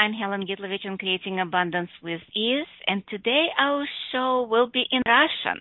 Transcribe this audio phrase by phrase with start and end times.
[0.00, 5.02] I'm Helen Gitlovich on Creating Abundance with Ease, and today our show will be in
[5.06, 5.60] Russian.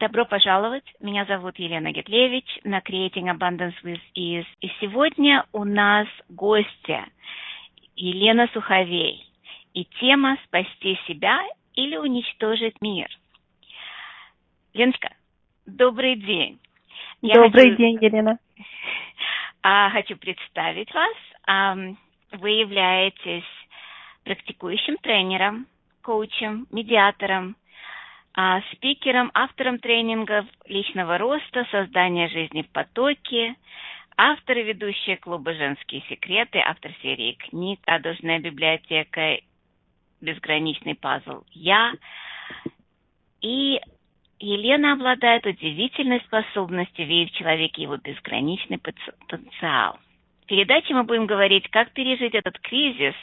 [0.00, 6.08] Добро пожаловать, меня зовут Елена Гитлевич на Creating Abundance with Ease, и сегодня у нас
[6.30, 7.06] гостья
[7.96, 9.26] Елена Суховей,
[9.74, 11.38] и тема «Спасти себя
[11.74, 13.08] или уничтожить мир».
[14.72, 15.14] Леночка,
[15.66, 16.58] добрый день.
[17.20, 18.38] Добрый Я день, Елена.
[19.60, 21.14] А, хочу представить вас.
[22.32, 23.44] Вы являетесь
[24.24, 25.66] практикующим тренером,
[26.02, 27.56] коучем, медиатором,
[28.34, 33.56] а, спикером, автором тренингов личного роста, создания жизни в потоке,
[34.16, 39.38] автор и ведущая клуба «Женские секреты», автор серии книг «Радужная библиотека»,
[40.20, 41.92] «Безграничный пазл Я».
[43.40, 43.80] И
[44.40, 49.98] Елена обладает удивительной способностью видеть в человеке его безграничный потенциал–
[50.48, 53.14] передаче мы будем говорить, как пережить этот кризис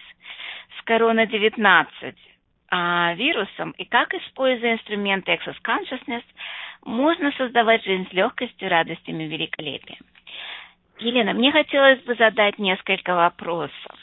[0.79, 2.15] с корона-19
[2.69, 6.23] а, вирусом и как, используя инструменты Access Consciousness,
[6.85, 10.05] можно создавать жизнь с легкостью, радостью и великолепием.
[10.99, 13.99] Елена, мне хотелось бы задать несколько вопросов.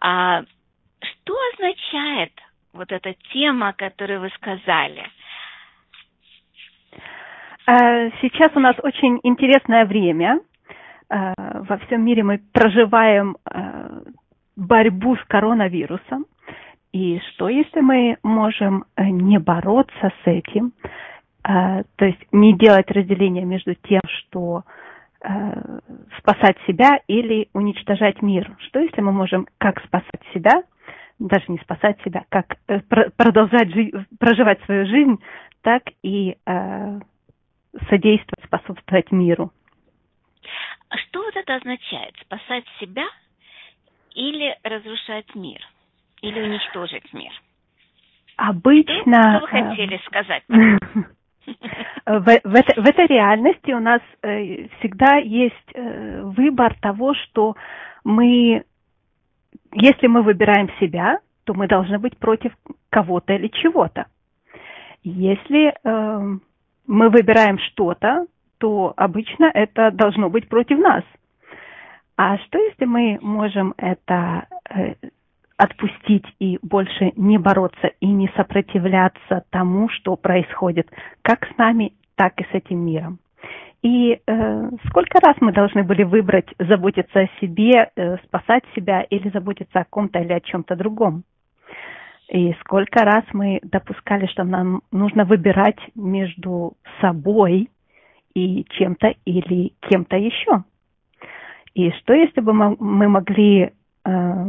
[0.00, 0.42] А,
[1.00, 2.32] что означает
[2.72, 5.08] вот эта тема, которую вы сказали?
[7.66, 10.40] Э, сейчас у нас очень интересное время–
[11.08, 14.00] во всем мире мы проживаем э,
[14.56, 16.26] борьбу с коронавирусом.
[16.92, 20.72] И что, если мы можем э, не бороться с этим,
[21.42, 24.62] то есть не делать разделения между тем, что
[26.18, 28.50] спасать себя или уничтожать мир?
[28.60, 30.62] Что, если мы можем как спасать себя,
[31.18, 32.56] даже не спасать себя, как
[33.18, 33.68] продолжать
[34.18, 35.18] проживать свою жизнь,
[35.60, 36.38] так и
[37.90, 39.52] содействовать, способствовать миру?
[40.94, 42.14] А что вот это означает?
[42.20, 43.04] Спасать себя
[44.14, 45.60] или разрушать мир?
[46.22, 47.32] Или уничтожить мир?
[48.36, 49.38] Обычно...
[49.38, 50.42] Что, что вы хотели сказать?
[52.06, 57.54] В, в, это, в этой реальности у нас э, всегда есть э, выбор того, что
[58.04, 58.64] мы,
[59.72, 62.52] если мы выбираем себя, то мы должны быть против
[62.90, 64.06] кого-то или чего-то.
[65.02, 66.38] Если э,
[66.86, 68.26] мы выбираем что-то,
[68.58, 71.04] то обычно это должно быть против нас.
[72.16, 74.94] А что если мы можем это э,
[75.56, 80.88] отпустить и больше не бороться и не сопротивляться тому, что происходит,
[81.22, 83.18] как с нами, так и с этим миром?
[83.82, 89.28] И э, сколько раз мы должны были выбрать заботиться о себе, э, спасать себя или
[89.28, 91.24] заботиться о ком-то или о чем-то другом?
[92.30, 97.68] И сколько раз мы допускали, что нам нужно выбирать между собой
[98.34, 100.64] и чем-то или кем-то еще.
[101.74, 103.72] И что если бы мы могли
[104.04, 104.44] э,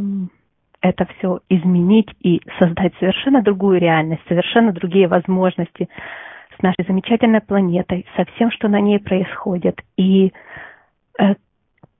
[0.81, 5.89] это все изменить и создать совершенно другую реальность, совершенно другие возможности
[6.57, 10.31] с нашей замечательной планетой, со всем, что на ней происходит, и
[11.19, 11.35] э,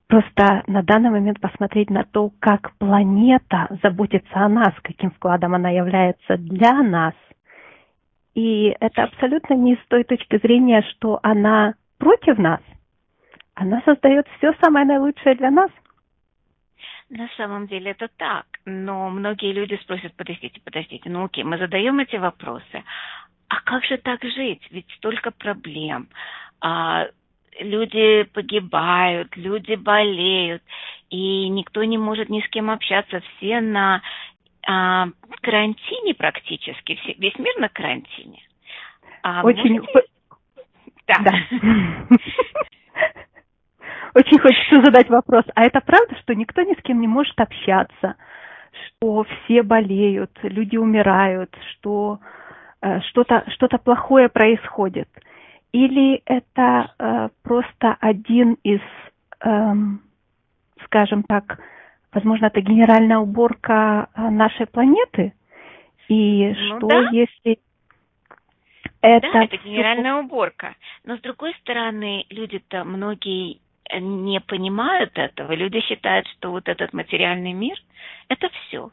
[0.06, 5.70] просто на данный момент посмотреть на то, как планета заботится о нас, каким вкладом она
[5.70, 7.14] является для нас,
[8.36, 12.60] и это абсолютно не с той точки зрения, что она против нас.
[13.54, 15.70] Она создает все самое наилучшее для нас.
[17.08, 21.98] На самом деле это так, но многие люди спросят, подождите, подождите, ну окей, мы задаем
[21.98, 22.84] эти вопросы,
[23.48, 24.62] а как же так жить?
[24.70, 26.08] Ведь столько проблем,
[26.60, 27.06] а,
[27.58, 30.62] люди погибают, люди болеют,
[31.08, 34.02] и никто не может ни с кем общаться, все на
[34.66, 35.08] а,
[35.42, 38.42] карантине практически, все, весь мир на карантине.
[39.22, 40.08] А Очень можете...
[41.06, 41.16] Да.
[44.14, 45.44] Очень хочется задать вопрос.
[45.54, 48.16] А это правда, что никто ни с кем не может общаться,
[48.86, 52.18] что все болеют, люди умирают, что
[52.80, 55.08] э, что-то что плохое происходит?
[55.72, 58.80] Или это э, просто один из,
[59.44, 59.74] э,
[60.86, 61.60] скажем так,
[62.16, 65.34] возможно, это генеральная уборка э, нашей планеты?
[66.08, 67.08] И ну, что да.
[67.12, 67.58] если
[69.02, 69.32] это...
[69.32, 70.74] Да, это генеральная уборка.
[71.04, 73.60] Но с другой стороны, люди-то многие
[74.00, 75.52] не понимают этого.
[75.52, 77.76] Люди считают, что вот этот материальный мир–
[78.28, 78.90] это все.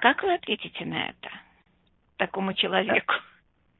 [0.00, 1.30] Как вы ответите на это
[2.18, 3.14] такому человеку?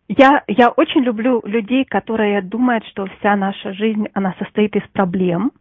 [0.08, 5.52] Я, я очень люблю людей, которые думают, что вся наша жизнь, она состоит из проблем,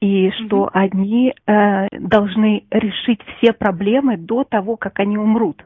[0.00, 0.70] и что mm-hmm.
[0.72, 5.64] они э, должны решить все проблемы до того, как они умрут.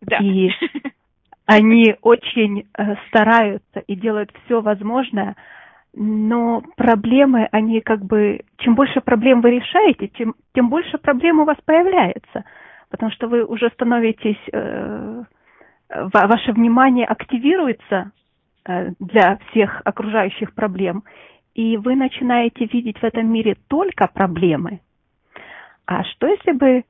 [0.00, 0.18] Да.
[0.18, 0.50] И
[1.46, 5.36] они очень э, стараются и делают все возможное,
[5.94, 11.44] но проблемы, они как бы, чем больше проблем вы решаете, тем, тем больше проблем у
[11.44, 12.44] вас появляется,
[12.90, 14.38] потому что вы уже становитесь...
[14.52, 15.24] Э,
[15.88, 18.10] ваше внимание активируется
[18.66, 21.04] э, для всех окружающих проблем,
[21.54, 24.80] и вы начинаете видеть в этом мире только проблемы.
[25.86, 26.84] А что если бы,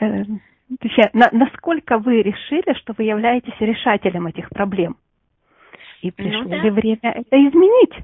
[0.00, 0.24] э,
[1.12, 4.96] на, насколько вы решили, что вы являетесь решателем этих проблем?
[6.02, 6.56] И пришло ну, да.
[6.58, 7.94] ли время это изменить?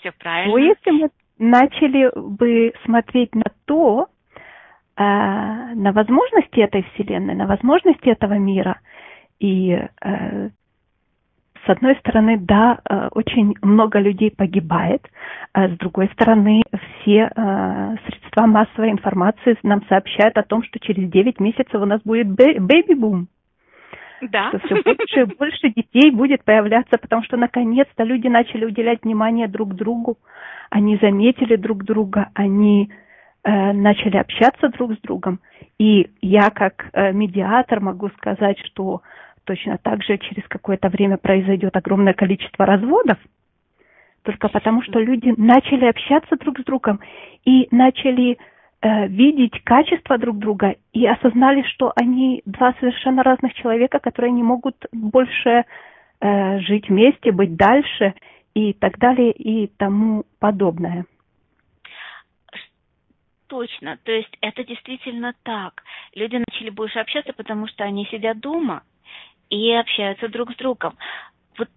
[0.00, 0.52] Все правильно.
[0.52, 4.08] То если мы начали бы смотреть на то,
[4.98, 8.80] Э, на возможности этой Вселенной, на возможности этого мира.
[9.38, 10.48] И э,
[11.66, 15.02] с одной стороны, да, э, очень много людей погибает,
[15.52, 16.62] а с другой стороны,
[17.00, 17.30] все
[18.06, 23.28] средства массовой информации нам сообщают о том, что через 9 месяцев у нас будет бэби-бум.
[24.20, 24.48] Да.
[24.48, 29.48] Что все больше и больше детей будет появляться, потому что наконец-то люди начали уделять внимание
[29.48, 30.18] друг другу,
[30.70, 32.90] они заметили друг друга, они
[33.48, 35.38] Э, начали общаться друг с другом.
[35.78, 39.02] И я как э, медиатор могу сказать, что
[39.46, 43.18] точно так же через какое-то время произойдет огромное количество разводов,
[44.22, 47.00] только потому что люди начали общаться друг с другом
[47.44, 48.36] и начали
[48.82, 54.42] э, видеть качество друг друга и осознали, что они два совершенно разных человека, которые не
[54.42, 55.64] могут больше
[56.20, 58.14] э, жить вместе, быть дальше
[58.54, 61.06] и так далее и тому подобное.
[63.46, 65.84] Точно, то есть это действительно так.
[66.16, 68.82] Люди начали больше общаться, потому что они сидят дома
[69.50, 70.96] и общаются друг с другом.
[71.58, 71.68] Вот,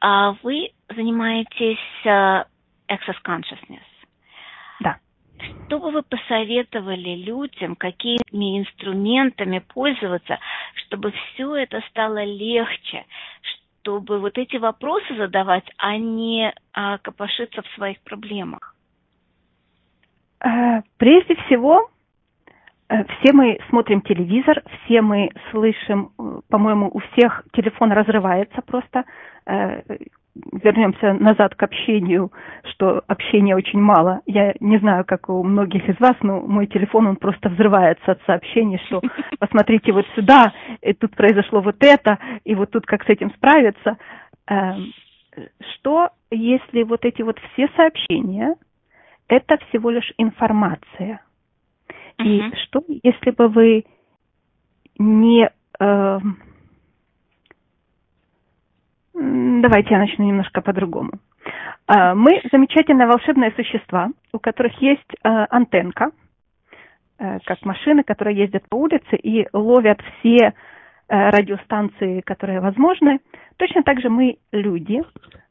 [0.00, 2.44] а вы занимаетесь uh,
[2.90, 3.82] Access Consciousness.
[4.80, 4.98] Да.
[5.66, 10.38] Что бы вы посоветовали людям, какими инструментами пользоваться,
[10.74, 13.06] чтобы все это стало легче,
[13.80, 18.74] чтобы вот эти вопросы задавать, а не а, копошиться в своих проблемах?
[20.44, 21.90] Э, прежде всего,
[22.90, 29.04] все мы смотрим телевизор, все мы слышим, э, по-моему, у всех телефон разрывается просто.
[30.52, 32.30] Вернемся назад к общению,
[32.62, 34.20] что общения очень мало.
[34.26, 38.22] Я не знаю, как у многих из вас, но мой телефон, он просто взрывается от
[38.26, 39.00] сообщений, что
[39.40, 40.52] посмотрите вот сюда,
[40.82, 43.98] и тут произошло вот это, и вот тут как с этим справиться.
[45.74, 48.54] Что, если вот эти вот все сообщения–
[49.30, 51.20] это всего лишь информация.
[52.20, 52.50] Uh-huh.
[52.52, 53.84] И что, если бы вы
[54.98, 55.50] не...
[55.78, 56.18] Э,
[59.14, 61.12] давайте я начну немножко по-другому.
[61.88, 66.10] Э, мы замечательные волшебные существа, у которых есть э, антенка,
[67.18, 70.52] э, как машины, которые ездят по улице и ловят все э,
[71.08, 73.20] радиостанции, которые возможны.
[73.56, 75.02] Точно так же мы люди,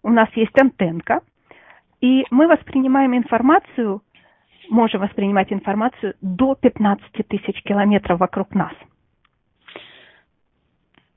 [0.04, 1.22] у нас есть антенка,
[2.02, 4.02] и мы воспринимаем информацию,
[4.70, 8.74] можем воспринимать информацию до 15 тысяч километров вокруг нас.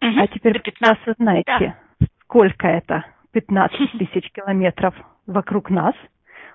[0.01, 0.21] Угу.
[0.21, 2.07] А теперь 15, осознаете, да.
[2.23, 4.95] сколько это 15 тысяч километров
[5.27, 5.95] вокруг нас,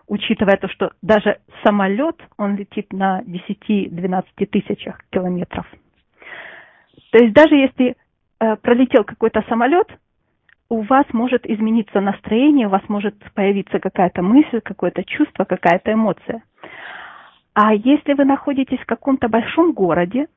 [0.08, 5.66] учитывая то, что даже самолет, он летит на 10-12 тысячах километров.
[7.12, 7.96] То есть даже если
[8.40, 9.88] э, пролетел какой-то самолет,
[10.70, 16.44] у вас может измениться настроение, у вас может появиться какая-то мысль, какое-то чувство, какая-то эмоция.
[17.60, 20.28] А если вы находитесь в каком-то большом городе,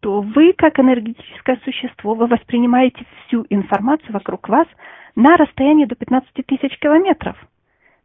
[0.00, 4.66] то вы, как энергетическое существо, вы воспринимаете всю информацию вокруг вас
[5.16, 7.36] на расстоянии до 15 тысяч километров.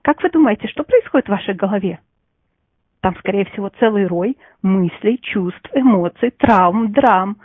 [0.01, 2.01] Как вы думаете, что происходит в вашей голове?
[2.99, 7.37] Там, скорее всего, целый рой мыслей, чувств, эмоций, травм, драм.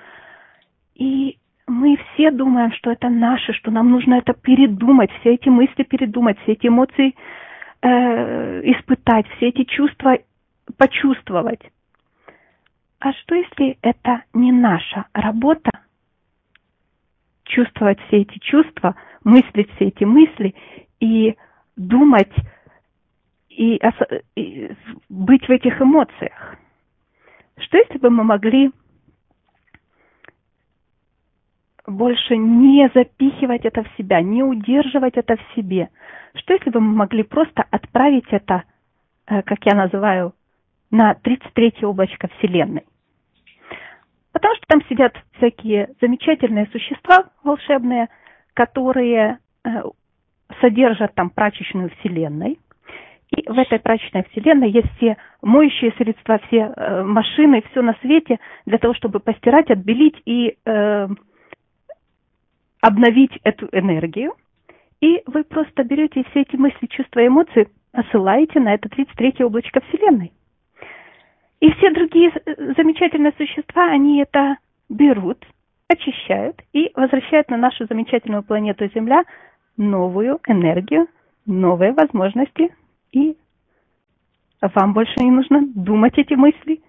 [0.97, 5.85] И мы все думаем, что это наше, что нам нужно это передумать, все эти мысли
[5.85, 7.15] передумать, все эти эмоции
[7.83, 10.19] э, испытать, все эти чувства
[10.77, 11.61] почувствовать.
[12.99, 15.71] А что если это не наша работа?
[17.45, 20.55] Чувствовать все эти чувства, мыслить все эти мысли
[20.99, 21.37] и
[21.77, 22.33] думать
[23.51, 23.81] и,
[25.09, 26.57] быть в этих эмоциях.
[27.59, 28.73] Что если бы мы могли
[31.87, 35.89] больше не запихивать это в себя, не удерживать это в себе.
[36.35, 38.65] Что если бы мы могли просто отправить это,
[39.27, 40.35] э, как я называю,
[40.91, 42.85] на 33 облачко Вселенной.
[44.33, 48.09] Потому что там сидят всякие замечательные существа волшебные,
[48.55, 49.69] которые э,
[50.61, 52.59] содержат там прачечную Вселенной.
[53.35, 58.39] И в этой прачечной Вселенной есть все моющие средства, все э, машины, все на свете
[58.67, 61.09] для того, чтобы постирать, отбелить и э,
[62.81, 64.35] обновить эту энергию.
[65.01, 70.33] И вы просто берете все эти мысли, чувства, эмоции, осылаете на это 33 облачко Вселенной.
[71.61, 74.59] И все другие э, замечательные существа, они это
[74.89, 75.45] берут,
[75.89, 79.25] очищают и возвращают на нашу замечательную планету Земля
[79.77, 81.07] новую энергию,
[81.47, 82.75] новые возможности,
[83.13, 83.37] и
[84.61, 86.83] вам больше не нужно думать эти мысли,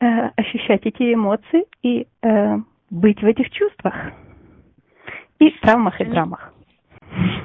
[0.00, 0.06] э,
[0.36, 2.56] ощущать эти эмоции и э,
[2.90, 3.94] быть в этих чувствах
[5.38, 6.52] и травмах и драмах.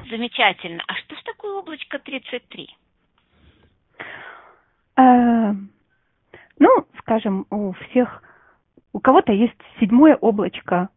[0.09, 0.83] Замечательно.
[0.87, 2.69] А что ж такое облачко 33?
[6.61, 8.21] Ну, скажем, у всех,
[8.93, 10.89] у кого-то есть седьмое облачко,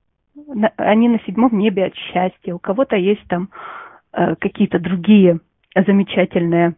[0.76, 3.49] они на седьмом небе от счастья, у кого-то есть там
[4.12, 5.40] э, какие-то другие
[5.75, 6.75] замечательные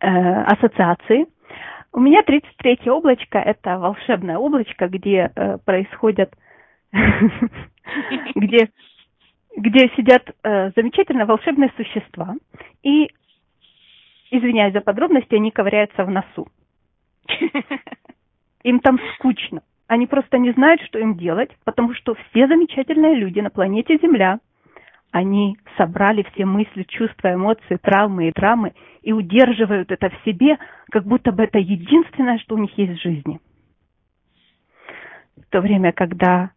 [0.00, 1.26] э, ассоциации.
[1.92, 6.32] У меня 33 облачко– это волшебное облачко, где э, происходят,
[8.34, 8.70] где,
[9.58, 12.34] где сидят э, замечательно волшебные существа.
[12.82, 13.10] И,
[14.30, 16.48] извиняюсь за подробности, они ковыряются в носу.
[18.64, 19.62] Им там скучно.
[19.88, 24.38] Они просто не знают, что им делать, потому что все замечательные люди на планете Земля,
[25.10, 30.56] они собрали все мысли, чувства, эмоции, травмы и драмы и удерживают это в себе,
[30.90, 33.38] как будто бы это единственное, что у них есть в жизни.
[35.36, 36.52] В то время, когда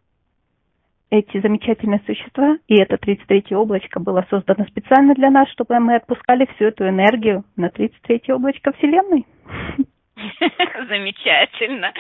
[1.09, 6.45] эти замечательные существа, и это 33 облачко было создано специально для нас, чтобы мы отпускали
[6.55, 9.25] всю эту энергию на 33 облачко Вселенной.
[10.87, 11.93] Замечательно.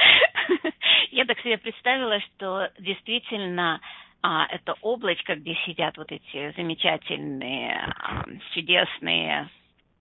[1.11, 3.81] Я так себе представила, что действительно
[4.21, 9.49] а, это облачко, где сидят вот эти замечательные, а, чудесные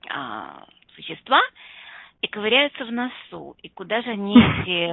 [0.09, 1.41] а, существа,
[2.23, 3.57] и ковыряются в носу.
[3.63, 4.91] И куда же они эти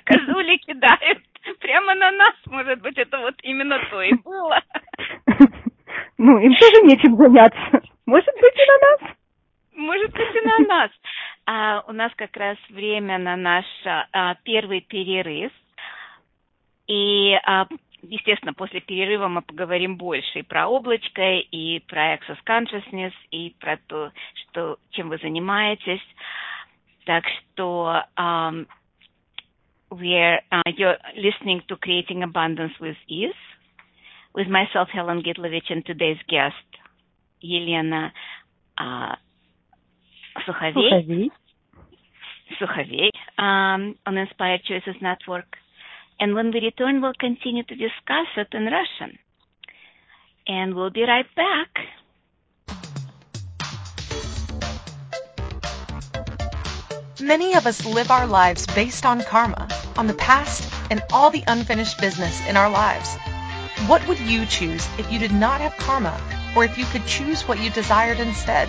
[0.04, 1.18] козули кидают?
[1.58, 4.62] Прямо на нас, может быть, это вот именно то и было.
[6.18, 7.82] Ну, им тоже нечем заняться.
[8.04, 9.16] Может быть, и на нас.
[9.74, 10.90] Может быть, и на нас.
[11.52, 15.50] А, у нас как раз время на наш а, первый перерыв.
[16.86, 17.66] И, а,
[18.02, 23.78] естественно, после перерыва мы поговорим больше и про облачко, и про Access Consciousness, и про
[23.88, 26.06] то, что, чем вы занимаетесь.
[27.04, 28.68] Так что um,
[29.90, 33.34] we're, uh, you're listening to Creating Abundance with Ease
[34.36, 36.54] with myself, Helen Gitlovich, and today's guest,
[37.40, 38.12] Елена
[38.78, 39.16] uh,
[40.46, 40.74] Sukhavey.
[40.74, 41.30] Sukhavey.
[42.60, 45.56] Sukhavey um, on Inspired Choices Network.
[46.18, 49.18] And when we return, we'll continue to discuss it in Russian.
[50.46, 51.68] And we'll be right back.
[57.20, 61.44] Many of us live our lives based on karma, on the past, and all the
[61.46, 63.14] unfinished business in our lives.
[63.86, 66.18] What would you choose if you did not have karma,
[66.56, 68.68] or if you could choose what you desired instead?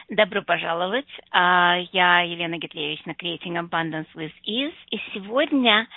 [0.09, 1.09] Добро пожаловать.
[1.33, 4.75] Я Елена Гитлевич на Creating Abundance with Ease.
[4.91, 5.89] И сегодня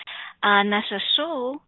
[0.41, 1.61] наше шоу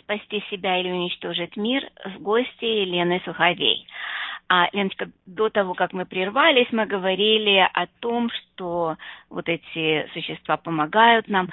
[0.00, 3.86] «Спасти себя или уничтожить мир» с гостьей Еленой Суховей.
[4.48, 8.96] А, Леночка, до того, как мы прервались, мы говорили о том, что
[9.30, 11.50] вот эти существа помогают нам.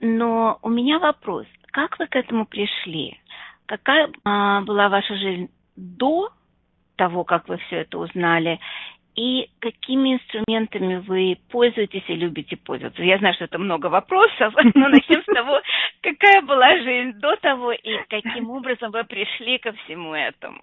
[0.00, 1.46] Но у меня вопрос.
[1.72, 3.18] Как вы к этому пришли?
[3.66, 6.30] Какая а, была ваша жизнь до
[6.96, 8.60] того, как вы все это узнали?
[9.16, 13.02] и какими инструментами вы пользуетесь и любите пользоваться?
[13.02, 15.60] Я знаю, что это много вопросов, но начнем с того,
[16.02, 20.60] какая была жизнь до того и каким образом вы пришли ко всему этому.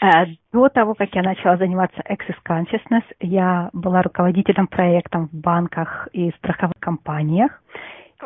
[0.00, 6.08] Э, до того, как я начала заниматься Access Consciousness, я была руководителем проектов в банках
[6.12, 7.60] и страховых компаниях.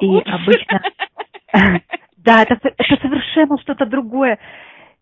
[0.01, 0.83] И обычно...
[2.25, 4.39] Да, это, это совершенно что-то другое.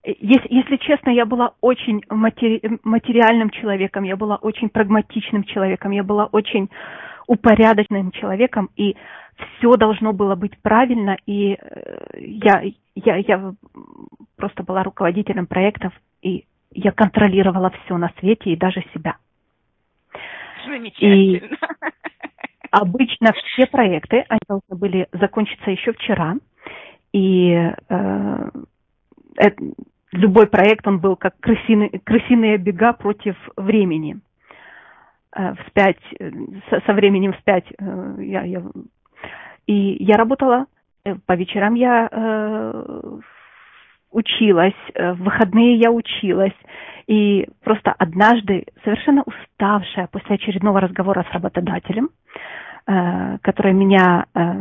[0.03, 6.03] Если, если честно, я была очень матери, материальным человеком, я была очень прагматичным человеком, я
[6.03, 6.71] была очень
[7.27, 8.97] упорядоченным человеком, и
[9.37, 12.63] все должно было быть правильно, и э, я,
[12.95, 13.53] я, я
[14.37, 19.17] просто была руководителем проектов, и я контролировала все на свете и даже себя.
[21.01, 21.43] И
[22.71, 26.37] обычно все проекты, они должны были закончиться еще вчера,
[27.13, 28.51] и э,
[29.37, 29.63] это,
[30.13, 34.21] любой проект, он был как крысиные, крысиные бега против времени.
[35.35, 36.31] Э, вспять, э,
[36.69, 37.65] со, со временем вспять.
[37.79, 38.63] Э, я, я,
[39.67, 40.67] и я работала,
[41.05, 43.21] э, по вечерам я э,
[44.11, 46.55] училась, э, в выходные я училась.
[47.07, 52.11] И просто однажды, совершенно уставшая после очередного разговора с работодателем,
[52.87, 54.53] э, который меня э,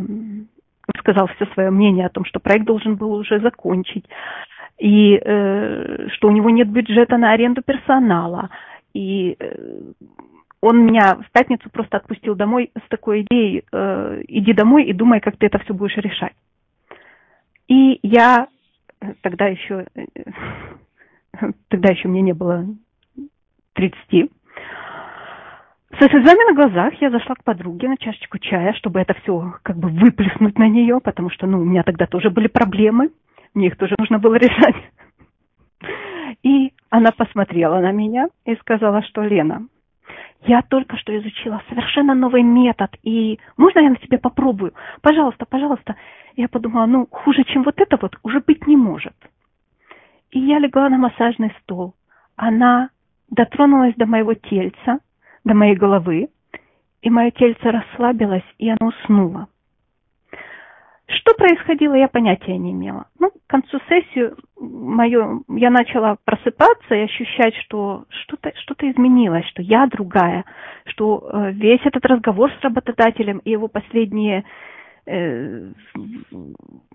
[1.00, 4.06] сказал все свое мнение о том, что проект должен был уже закончить,
[4.80, 8.50] и э, что у него нет бюджета на аренду персонала.
[8.94, 9.82] И э,
[10.62, 15.20] он меня в пятницу просто отпустил домой с такой идеей, э, иди домой и думай,
[15.20, 16.34] как ты это все будешь решать.
[17.68, 18.48] И я
[19.22, 19.86] тогда еще,
[21.70, 22.66] тогда еще мне не было
[23.74, 24.32] 30,
[25.98, 29.76] со слезами на глазах я зашла к подруге на чашечку чая, чтобы это все как
[29.78, 33.10] бы выплеснуть на нее, потому что, ну, у меня тогда тоже были проблемы,
[33.54, 34.76] мне их тоже нужно было решать.
[36.44, 39.68] И она посмотрела на меня и сказала, что Лена,
[40.42, 44.74] я только что изучила совершенно новый метод, и можно я на тебе попробую?
[45.02, 45.96] Пожалуйста, пожалуйста.
[46.36, 49.16] Я подумала, ну, хуже, чем вот это вот, уже быть не может.
[50.32, 51.96] И я легла на массажный стол.
[52.36, 52.90] Она
[53.30, 55.00] дотронулась до моего тельца,
[55.44, 56.30] до моей головы,
[57.02, 59.48] и мое тельце расслабилось, и оно уснуло.
[61.10, 63.08] Что происходило, я понятия не имела.
[63.20, 69.64] Ну, к концу сессии мою, я начала просыпаться и ощущать, что что-то что изменилось, что
[69.64, 70.46] я другая,
[70.86, 74.44] что э, весь этот разговор с работодателем и его последние
[75.08, 75.72] э,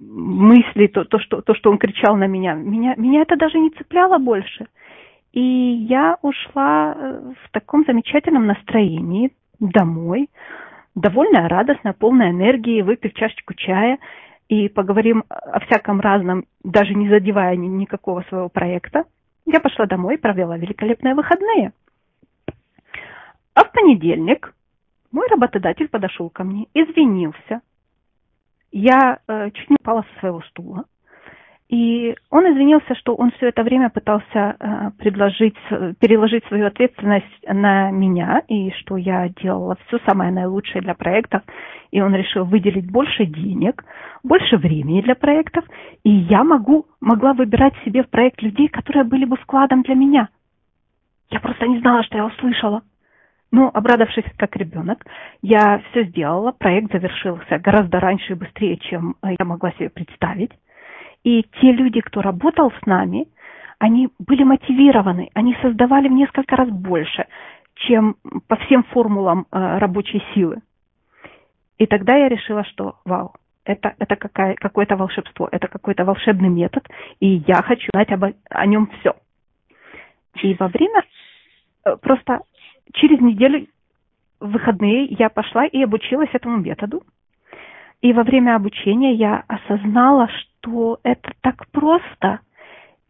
[0.00, 3.70] мысли, то, то, что, то, что он кричал на меня, меня, меня это даже не
[3.70, 4.66] цепляло больше.
[5.32, 10.28] И я ушла э, в таком замечательном настроении домой,
[10.94, 13.98] довольная, радостная, полная энергии, выпив чашечку чая
[14.48, 19.04] и поговорим о всяком разном, даже не задевая ни, никакого своего проекта.
[19.46, 21.72] Я пошла домой и провела великолепные выходные.
[23.54, 24.54] А в понедельник
[25.12, 27.60] мой работодатель подошел ко мне, извинился.
[28.72, 30.84] Я э, чуть не упала со своего стула.
[31.68, 35.56] И он извинился, что он все это время пытался э, предложить,
[35.98, 41.42] переложить свою ответственность на меня, и что я делала все самое наилучшее для проектов,
[41.90, 43.82] и он решил выделить больше денег,
[44.22, 45.64] больше времени для проектов,
[46.02, 50.28] и я могу, могла выбирать себе в проект людей, которые были бы вкладом для меня.
[51.30, 52.82] Я просто не знала, что я услышала.
[53.50, 55.04] Но, обрадовавшись как ребенок,
[55.40, 60.50] я все сделала, проект завершился гораздо раньше и быстрее, чем я могла себе представить.
[61.24, 63.26] И те люди, кто работал с нами,
[63.78, 67.26] они были мотивированы, они создавали в несколько раз больше,
[67.74, 70.60] чем по всем формулам э, рабочей силы.
[71.78, 73.32] И тогда я решила, что вау,
[73.64, 76.86] это, это какая, какое-то волшебство, это какой-то волшебный метод,
[77.20, 79.16] и я хочу знать об, о нем все.
[80.42, 81.02] И во время
[81.84, 82.40] э, просто
[82.92, 83.66] через неделю
[84.40, 87.02] выходные я пошла и обучилась этому методу.
[88.04, 92.40] И во время обучения я осознала, что это так просто,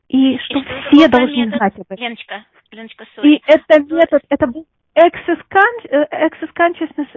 [0.06, 1.56] и что, и что все должны метод?
[1.56, 2.00] знать это.
[2.00, 3.28] Леночка, Леночка, sorry.
[3.28, 7.08] И это метод, это был Access, access Consciousness,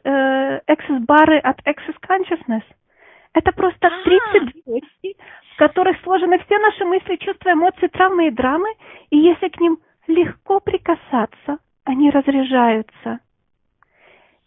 [0.68, 2.64] Access бары от Access Consciousness.
[3.34, 5.16] Это просто 32 точки,
[5.54, 8.70] в которых сложены все наши мысли, чувства, эмоции, травмы и драмы,
[9.12, 13.20] и если к ним легко прикасаться, они разряжаются.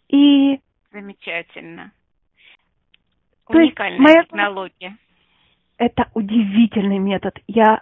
[0.09, 0.59] И...
[0.91, 1.93] Замечательно.
[3.57, 4.23] Уникальная моя...
[4.23, 4.97] технология.
[5.77, 7.39] Это удивительный метод.
[7.47, 7.81] Я,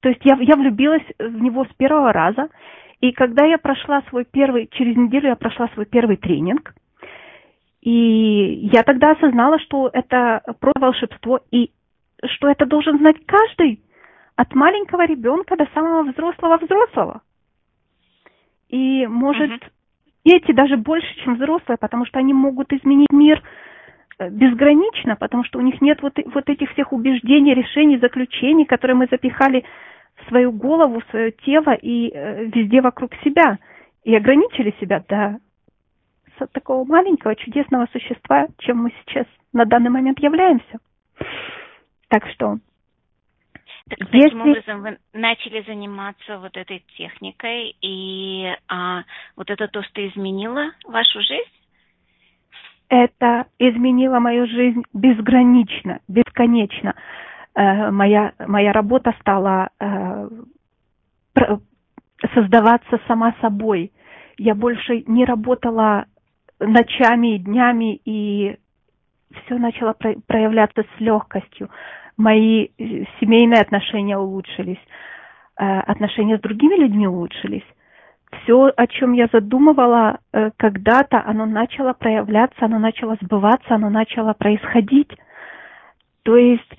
[0.00, 2.48] то есть я, я влюбилась в него с первого раза.
[3.00, 6.74] И когда я прошла свой первый, через неделю я прошла свой первый тренинг,
[7.80, 11.70] и я тогда осознала, что это про волшебство, и
[12.24, 13.80] что это должен знать каждый,
[14.36, 17.22] от маленького ребенка до самого взрослого взрослого.
[18.68, 19.70] И может uh-huh.
[20.24, 23.42] дети даже больше, чем взрослые, потому что они могут изменить мир
[24.18, 29.06] безгранично, потому что у них нет вот, вот этих всех убеждений, решений, заключений, которые мы
[29.10, 29.64] запихали
[30.16, 33.58] в свою голову, в свое тело и э, везде вокруг себя.
[34.04, 35.38] И ограничили себя до
[36.52, 40.78] такого маленького чудесного существа, чем мы сейчас на данный момент являемся.
[42.08, 42.58] Так что
[43.88, 44.28] так Если...
[44.28, 49.04] таким образом вы начали заниматься вот этой техникой, и а,
[49.36, 51.57] вот это то, что изменило вашу жизнь?
[52.88, 56.94] Это изменило мою жизнь безгранично, бесконечно.
[57.54, 60.28] Э, моя, моя работа стала э,
[62.34, 63.92] создаваться сама собой.
[64.38, 66.06] Я больше не работала
[66.60, 68.56] ночами и днями, и
[69.44, 69.94] все начало
[70.26, 71.68] проявляться с легкостью
[72.18, 74.80] мои э, семейные отношения улучшились,
[75.58, 77.64] э, отношения с другими людьми улучшились.
[78.30, 84.34] Все, о чем я задумывала э, когда-то, оно начало проявляться, оно начало сбываться, оно начало
[84.34, 85.10] происходить.
[86.24, 86.78] То есть,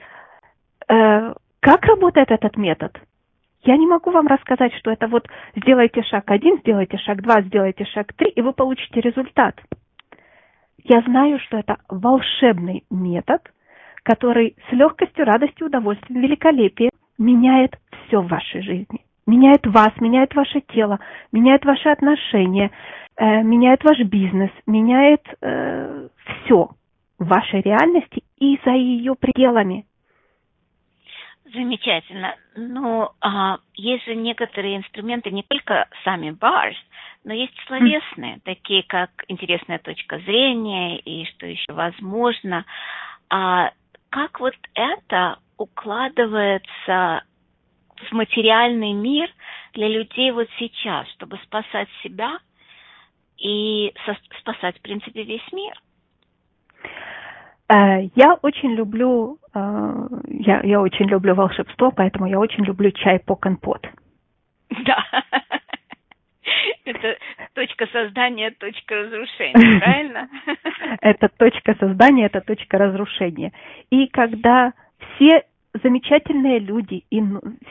[0.87, 2.99] как работает этот метод?
[3.63, 7.85] Я не могу вам рассказать, что это вот сделайте шаг один, сделайте шаг два, сделайте
[7.85, 9.59] шаг три, и вы получите результат.
[10.83, 13.41] Я знаю, что это волшебный метод–
[14.03, 19.05] который с легкостью, радостью, удовольствием, великолепием меняет все в вашей жизни.
[19.29, 20.99] Меняет вас, меняет ваше тело,
[21.31, 22.71] меняет ваши отношения,
[23.15, 26.69] э, меняет ваш бизнес, меняет э, все
[27.19, 29.85] в вашей реальности и за ее пределами.
[31.53, 32.35] Замечательно.
[32.55, 36.77] Но а, есть же некоторые инструменты, не только сами bars,
[37.23, 38.41] но есть словесные, mm.
[38.43, 42.65] такие как интересная точка зрения и что еще возможно.
[43.29, 43.69] А
[44.09, 47.21] как вот это укладывается
[48.09, 49.29] в материальный мир
[49.73, 52.37] для людей вот сейчас, чтобы спасать себя
[53.37, 53.93] и
[54.39, 55.73] спасать, в принципе, весь мир?
[57.69, 63.19] Э, я очень люблю, э, я, я очень люблю волшебство, поэтому я очень люблю чай
[63.19, 63.87] покенпот.
[64.85, 65.05] Да.
[66.85, 67.17] Это
[67.53, 70.29] точка создания, точка разрушения, правильно?
[71.01, 73.51] Это точка создания, это точка разрушения.
[73.91, 74.73] И когда
[75.15, 77.21] все замечательные люди, и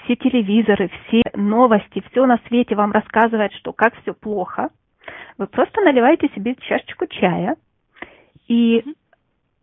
[0.04, 4.70] все телевизоры, все новости, все на свете вам рассказывают, что как все плохо,
[5.36, 7.56] вы просто наливаете себе чашечку чая
[8.46, 8.84] и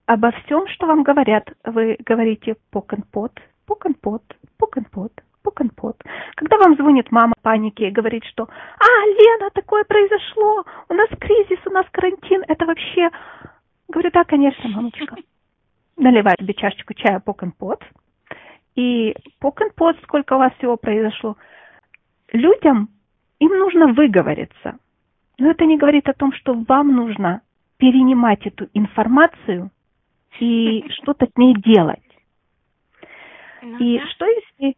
[0.06, 3.32] обо всем, что вам говорят, вы говорите покенпот,
[3.66, 4.24] покенпот,
[4.58, 5.12] покенпот,
[5.46, 5.96] пок
[6.36, 11.60] Когда вам звонит мама паники и говорит, что «А, Лена, такое произошло, у нас кризис,
[11.66, 13.10] у нас карантин, это вообще...»
[13.88, 15.16] Говорю, да, конечно, мамочка.
[15.98, 17.44] Наливает себе чашечку чая пок
[18.76, 19.62] И пок
[20.04, 21.38] сколько у вас всего произошло.
[22.32, 22.90] Людям,
[23.40, 24.78] им нужно выговориться.
[25.38, 27.42] Но это не говорит о том, что вам нужно
[27.78, 29.70] перенимать эту информацию
[30.40, 32.00] и что-то с ней делать.
[33.62, 34.76] Ну, и что если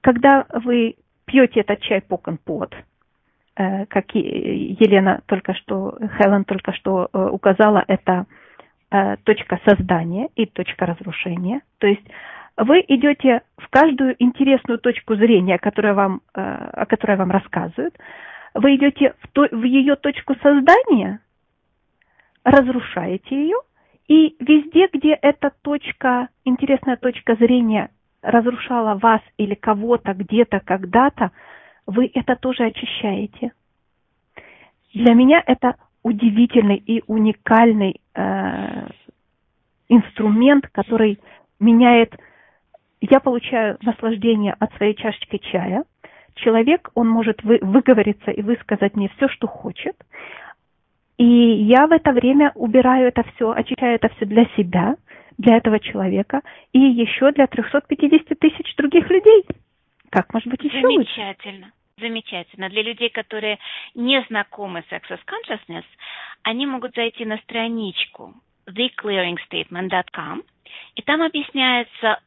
[0.00, 2.74] когда вы пьете этот чай покон пот,
[3.56, 8.26] э, как Елена только что, Хелен только что э, указала, это
[8.90, 11.60] э, точка создания и точка разрушения.
[11.78, 12.06] То есть
[12.58, 17.96] вы идете в каждую интересную точку зрения, которая вам, о которой вам рассказывают,
[18.54, 21.20] вы идете в, то, в ее точку создания,
[22.44, 23.56] разрушаете ее,
[24.08, 27.90] и везде, где эта точка, интересная точка зрения
[28.22, 31.30] разрушала вас или кого-то где-то когда-то,
[31.86, 33.52] вы это тоже очищаете.
[34.94, 38.88] Для меня это удивительный и уникальный э,
[39.88, 41.18] инструмент, который
[41.60, 42.14] меняет.
[43.00, 45.84] Я получаю наслаждение от своей чашечки чая.
[46.34, 49.96] человек, он может вы, выговориться и высказать мне все, что хочет.
[51.16, 54.96] И я в это время убираю это все, очищаю это все для себя,
[55.36, 59.44] для этого человека и еще для 350 тысяч других людей.
[60.10, 61.66] Как может быть еще Замечательно.
[61.66, 61.72] Лучше?
[61.98, 62.68] Замечательно.
[62.68, 63.58] Для людей, которые
[63.94, 65.84] не знакомы с Access Consciousness,
[66.44, 68.34] они могут зайти на страничку
[68.68, 70.42] theclearingstatement.com,
[70.94, 72.20] и там объясняется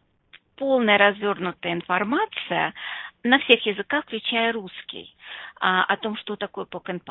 [0.62, 2.76] полная развернутая информация
[3.24, 5.12] на всех языках, включая русский,
[5.60, 7.02] а, о том, что такое POC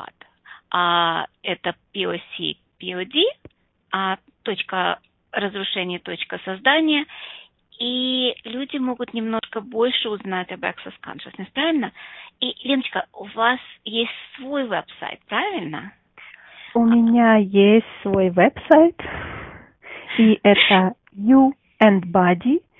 [0.71, 3.23] А, это POC, POD,
[3.91, 4.99] а, точка
[5.33, 7.05] разрушения, точка создания,
[7.77, 11.91] и люди могут немножко больше узнать об Access Consciousness, правильно?
[12.39, 15.91] И, Леночка, у вас есть свой веб-сайт, правильно?
[16.73, 18.95] У меня есть свой веб-сайт,
[20.19, 22.70] и это youandbody.com,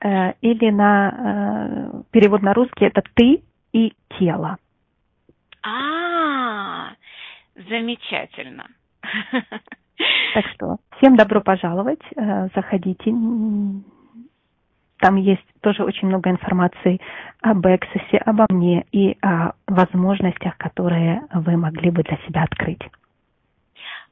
[0.00, 4.56] э, или на э, перевод на русский это ты и тело.
[5.62, 6.90] А,
[7.54, 8.66] замечательно.
[10.32, 13.12] Так что всем добро пожаловать, э, заходите.
[14.98, 17.00] Там есть тоже очень много информации
[17.40, 22.82] об Эксосе, обо мне и о возможностях, которые вы могли бы для себя открыть.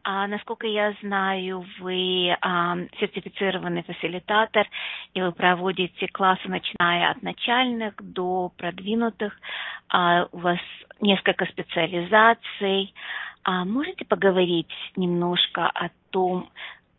[0.08, 4.64] А, насколько я знаю, вы а, сертифицированный фасилитатор,
[5.14, 9.36] и вы проводите классы, начиная от начальных до продвинутых.
[9.88, 10.60] А, у вас
[11.00, 12.94] несколько специализаций.
[13.42, 16.50] А можете поговорить немножко о том,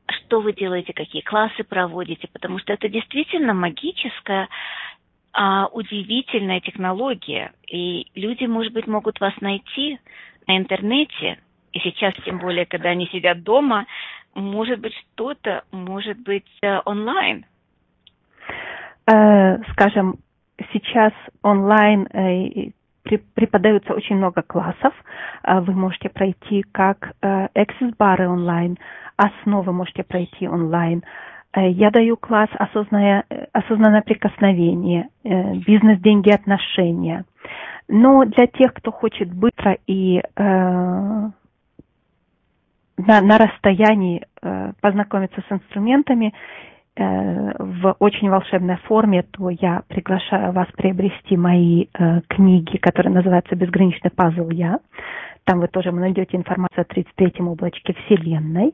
[0.10, 4.50] что вы делаете, какие классы проводите, потому что это действительно магическая,
[5.32, 9.98] а, удивительная технология, и люди, может быть, могут вас найти
[10.46, 11.40] на интернете,
[11.74, 13.86] и сейчас, тем более, когда они сидят дома,
[14.36, 17.46] может быть, что-то, может быть, э, онлайн.
[19.10, 20.16] Э, скажем,
[20.74, 22.72] сейчас онлайн э,
[23.36, 24.94] преподаются очень много классов.
[25.44, 28.78] Вы можете пройти как э, Access бары онлайн,
[29.16, 31.04] основы можете пройти онлайн.
[31.56, 37.24] Я даю класс осознанное, осознанное прикосновение, бизнес, деньги, отношения.
[37.88, 40.22] Но для тех, кто хочет быстро и
[42.98, 44.26] на, на расстоянии
[44.82, 46.34] познакомиться с инструментами,
[47.00, 53.56] Э, в очень волшебной форме, то я приглашаю вас приобрести мои э, книги, которые называются
[53.56, 54.80] «Безграничный пазл Я».
[55.44, 58.74] Там вы тоже найдете информацию о 33-м облачке Вселенной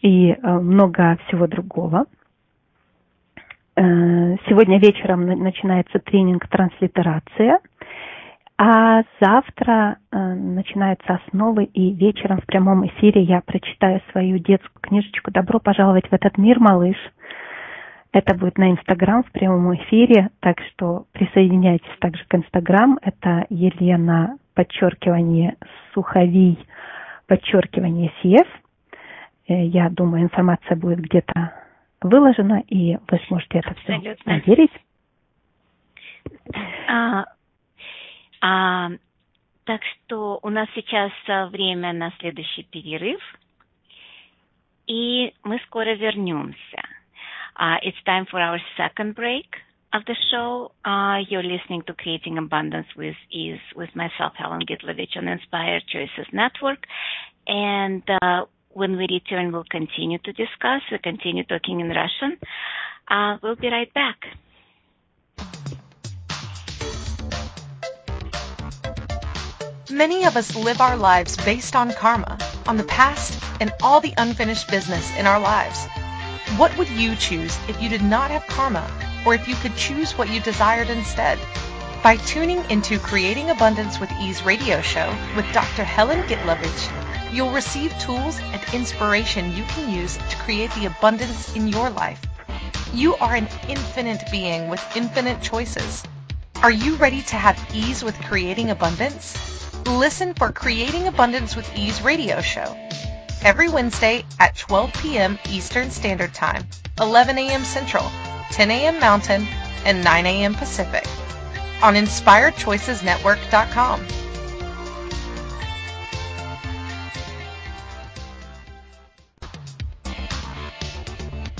[0.00, 2.06] и э, много всего другого.
[3.76, 3.82] Э,
[4.48, 7.58] сегодня вечером начинается тренинг «Транслитерация».
[8.58, 15.30] А завтра э, начинаются основы, и вечером в прямом эфире я прочитаю свою детскую книжечку
[15.30, 16.96] «Добро пожаловать в этот мир, малыш».
[18.12, 22.98] Это будет на Инстаграм в прямом эфире, так что присоединяйтесь также к Инстаграм.
[23.00, 25.56] Это Елена, подчеркивание,
[25.94, 26.58] Суховий,
[27.26, 28.46] подчеркивание, СЕФ.
[29.48, 31.52] Э, я думаю, информация будет где-то
[32.02, 34.72] выложена, и вы сможете это все проверить.
[36.86, 37.24] А, а,
[38.41, 43.21] так что у нас сейчас а, время на следующий перерыв,
[44.87, 46.81] и мы скоро вернемся.
[47.59, 49.47] Uh, it's time for our second break
[49.91, 50.71] of the show.
[50.85, 56.27] Uh, you're listening to Creating Abundance with Ease with myself, Helen Gitlovich, on Inspired Choices
[56.31, 56.85] Network.
[57.47, 60.81] And uh, when we return, we'll continue to discuss.
[60.91, 62.37] We'll continue talking in Russian.
[63.09, 64.17] Uh, we'll be right back.
[69.92, 74.14] Many of us live our lives based on karma, on the past, and all the
[74.16, 75.84] unfinished business in our lives.
[76.56, 78.90] What would you choose if you did not have karma,
[79.26, 81.38] or if you could choose what you desired instead?
[82.02, 85.84] By tuning into Creating Abundance with Ease radio show with Dr.
[85.84, 86.90] Helen Gitlovich,
[87.30, 92.20] you'll receive tools and inspiration you can use to create the abundance in your life.
[92.94, 96.02] You are an infinite being with infinite choices.
[96.62, 99.61] Are you ready to have ease with creating abundance?
[99.86, 102.76] Listen for Creating Abundance with Ease radio show
[103.42, 105.36] every Wednesday at 12 p.m.
[105.50, 106.64] Eastern Standard Time,
[107.00, 107.64] 11 a.m.
[107.64, 108.08] Central,
[108.50, 109.00] 10 a.m.
[109.00, 109.48] Mountain,
[109.84, 110.54] and 9 a.m.
[110.54, 111.04] Pacific
[111.82, 114.06] on InspiredChoicesNetwork.com.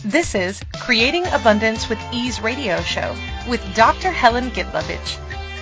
[0.04, 3.14] This is Creating Abundance with Ease radio show
[3.48, 4.10] with Dr.
[4.10, 5.16] Helen Gitlovich.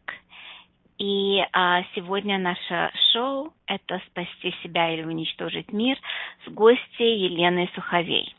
[0.98, 5.96] И а, сегодня наше шоу– это «Спасти себя или уничтожить мир»
[6.44, 8.34] с гостьей Еленой Суховей.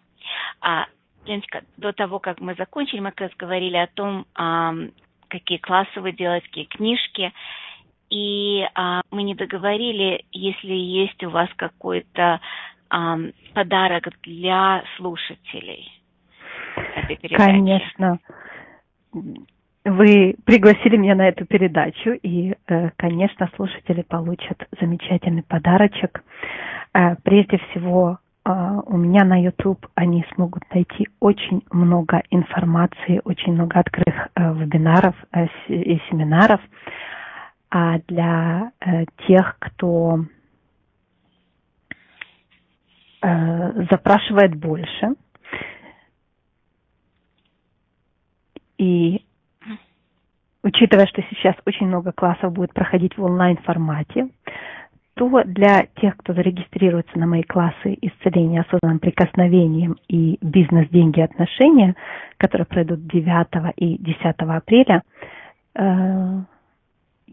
[0.59, 0.87] А,
[1.25, 4.73] Леночка, до того, как мы закончили, мы как раз говорили о том, а,
[5.29, 7.31] какие классы вы делаете, какие книжки.
[8.09, 12.41] И а, мы не договорили, если есть у вас какой-то
[12.89, 13.17] а,
[13.53, 15.91] подарок для слушателей
[16.95, 17.51] этой передачи.
[17.51, 18.19] Конечно.
[19.85, 26.23] Вы пригласили меня на эту передачу, и, э, конечно, слушатели получат замечательный подарочек.
[26.93, 33.53] Э, прежде всего, э, у меня на YouTube они смогут найти очень много информации, очень
[33.53, 35.15] много открытых вебинаров
[35.69, 36.59] и семинаров.
[37.69, 38.71] А для
[39.25, 40.19] тех, кто
[43.89, 45.15] запрашивает больше,
[48.77, 49.23] и
[50.63, 54.29] учитывая, что сейчас очень много классов будет проходить в онлайн-формате,
[55.15, 61.95] то для тех, кто зарегистрируется на мои классы исцеления осознанным прикосновением и бизнес, деньги, отношения,
[62.37, 65.01] которые пройдут 9 и 10 апреля,
[65.73, 66.39] э,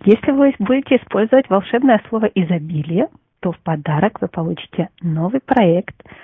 [0.07, 3.09] если вы будете использовать волшебное слово изобилие,
[3.45, 5.95] то в подарок вы получите новый проект–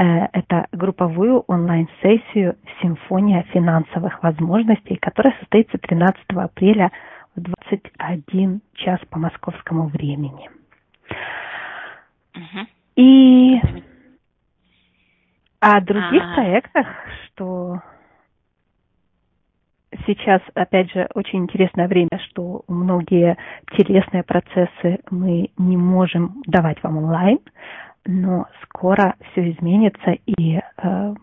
[0.00, 6.90] Э, это групповую онлайн-сессию «Симфония финансовых возможностей», которая состоится 13 апреля
[7.36, 10.48] в 21 час по московскому времени.
[12.34, 12.66] Угу.
[12.96, 13.60] И
[15.60, 16.34] о других А-а-а.
[16.34, 16.86] проектах,
[17.26, 17.82] что
[20.06, 23.36] сейчас, опять же, очень интересное время, что многие
[23.76, 27.38] телесные процессы мы не можем давать вам онлайн,
[28.06, 31.14] но скоро все изменится и э,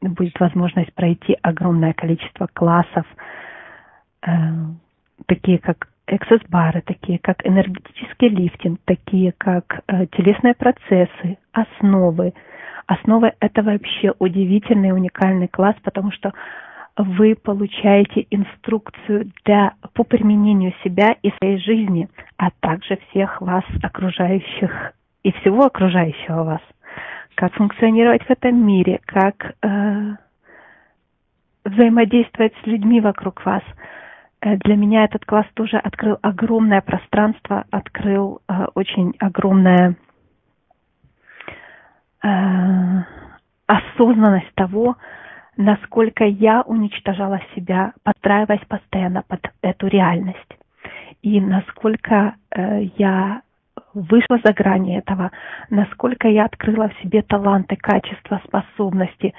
[0.00, 3.06] будет возможность пройти огромное количество классов,
[4.26, 4.30] э,
[5.26, 12.32] такие как эксес-бары, такие как энергетический лифтинг, такие как э, телесные процессы, основы.
[12.86, 16.32] Основы– это вообще удивительный, уникальный класс, потому что
[16.98, 24.92] вы получаете инструкцию для, по применению себя и своей жизни, а также всех вас окружающих
[25.22, 26.60] и всего окружающего вас,
[27.36, 30.14] как функционировать в этом мире, как э,
[31.64, 33.62] взаимодействовать с людьми вокруг вас.
[34.40, 39.94] Э, для меня этот класс тоже открыл огромное пространство, открыл э, очень огромное
[42.24, 42.28] э,
[43.66, 44.96] осознанность того,
[45.58, 50.56] насколько я уничтожала себя, подстраиваясь постоянно под эту реальность.
[51.20, 53.42] И насколько э, я
[53.92, 55.32] вышла за грани этого,
[55.68, 59.34] насколько я открыла в себе таланты, качества, способности.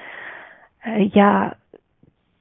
[0.84, 1.54] Э, я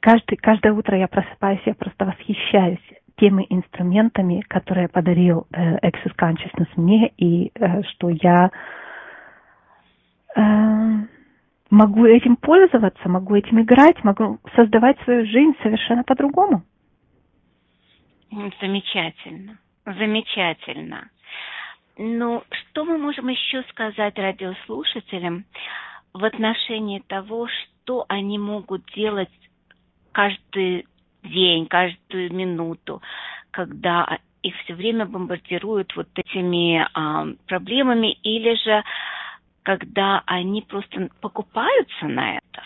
[0.02, 2.84] каждый, каждое утро я просыпаюсь, я просто восхищаюсь
[3.15, 8.52] теми инструментами, которые подарил э, Access Consciousness мне, и э, что я
[10.36, 11.18] э,
[11.69, 16.63] могу этим пользоваться, могу этим играть, могу создавать свою жизнь совершенно по-другому.
[18.62, 21.10] Замечательно, замечательно.
[21.97, 25.45] Ну, что мы можем еще сказать радиослушателям
[26.13, 29.29] в отношении того, что они могут делать
[30.12, 30.86] каждый
[31.23, 33.01] день, каждую минуту,
[33.51, 38.84] когда их все время бомбардируют вот этими а, проблемами, или же
[39.63, 42.63] когда они просто покупаются на это?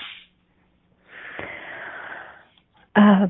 [2.96, 3.28] А,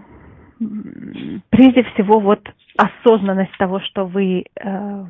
[1.50, 2.42] прежде всего, вот
[2.78, 5.06] осознанность того, что вы э,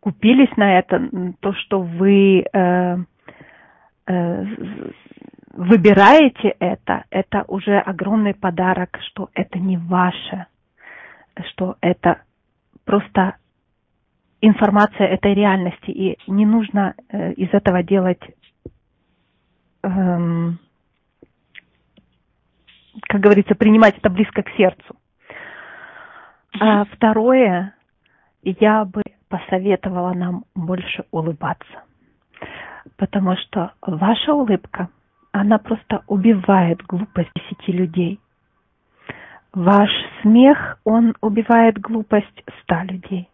[0.00, 1.08] купились на это,
[1.40, 2.96] то, что вы э,
[4.06, 4.44] э,
[5.52, 10.46] выбираете это, это уже огромный подарок, что это не ваше,
[11.50, 12.22] что это
[12.84, 13.36] просто
[14.40, 18.20] информация этой реальности, и не нужно э, из этого делать,
[19.82, 20.58] эм,
[23.02, 24.96] как говорится, принимать это близко к сердцу.
[26.58, 27.74] А второе,
[28.42, 31.84] я бы посоветовала нам больше улыбаться.
[32.96, 34.88] Потому что ваша улыбка,
[35.32, 38.20] она просто убивает глупость десяти людей.
[39.52, 39.90] Ваш
[40.22, 43.29] смех, он убивает глупость ста людей.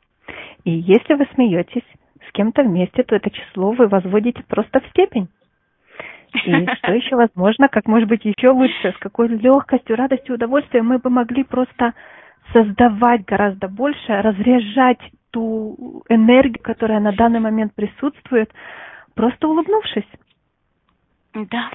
[0.64, 1.84] И если вы смеетесь
[2.28, 5.28] с кем-то вместе, то это число вы возводите просто в степень.
[6.44, 10.98] И что еще возможно, как может быть еще лучше, с какой легкостью, радостью, удовольствием мы
[10.98, 11.94] бы могли просто
[12.52, 15.00] создавать гораздо больше, разряжать
[15.30, 18.52] ту энергию, которая на данный момент присутствует,
[19.14, 20.08] просто улыбнувшись.
[21.34, 21.70] Да.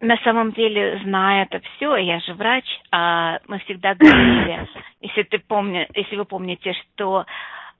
[0.00, 4.68] На самом деле, зная это все, я же врач, а мы всегда говорили,
[5.00, 7.26] если ты помни, если вы помните, что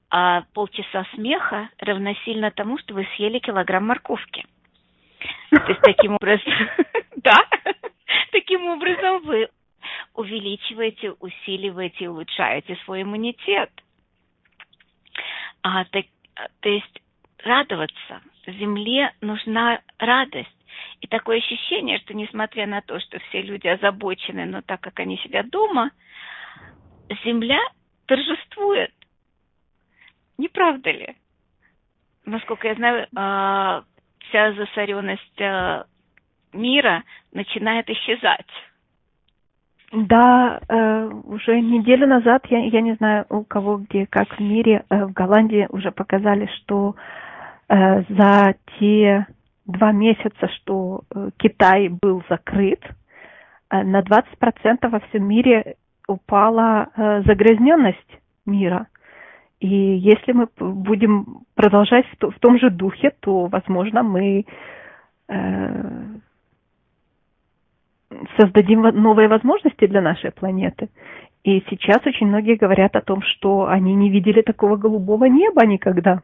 [0.09, 4.45] а, полчаса смеха равносильно тому, что вы съели килограмм морковки.
[5.49, 6.53] То есть таким образом,
[7.17, 7.47] да,
[8.31, 9.47] таким образом вы
[10.13, 13.69] увеличиваете, усиливаете и улучшаете свой иммунитет.
[15.61, 16.05] А, так,
[16.59, 17.01] то есть
[17.43, 18.21] радоваться.
[18.47, 20.49] Земле нужна радость.
[21.01, 25.17] И такое ощущение, что несмотря на то, что все люди озабочены, но так как они
[25.17, 25.91] сидят дома,
[27.23, 27.59] Земля
[28.05, 28.91] торжествует.
[30.37, 31.15] Не правда ли?
[32.25, 33.83] Насколько я знаю, а,
[34.19, 35.85] вся засоренность а,
[36.53, 38.47] мира начинает исчезать.
[39.91, 44.83] Да, э, уже неделю назад, я, я не знаю, у кого где, как в мире,
[44.89, 46.95] э, в Голландии уже показали, что
[47.69, 49.25] э, за те
[49.69, 52.81] два месяца, что э, Китай был закрыт,
[53.69, 55.75] э, на 20% во всем мире
[56.07, 58.87] упала э, загрязненность мира.
[59.59, 64.45] И если мы будем продолжать в, то, в том же духе, то, возможно, мы
[68.37, 70.89] создадим новые возможности для нашей планеты.
[71.43, 76.21] И сейчас очень многие говорят о том, что они не видели такого голубого неба никогда,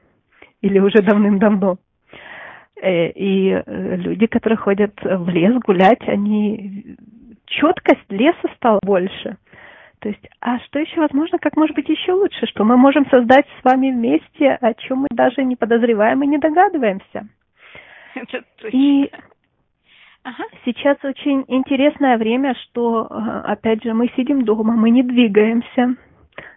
[0.62, 1.78] или уже давным-давно.
[2.82, 6.97] Э, и э, люди, которые ходят в лес гулять, они
[7.45, 9.38] четкость леса стала больше.
[9.99, 13.45] То есть, а что еще возможно, как может быть еще лучше, что мы можем создать
[13.59, 17.28] с вами вместе, о чем мы даже не подозреваем и не догадываемся.
[18.13, 19.09] Это И
[20.26, 20.43] Ага.
[20.65, 25.95] Сейчас очень интересное время, что, э, опять же, мы сидим дома, мы не двигаемся.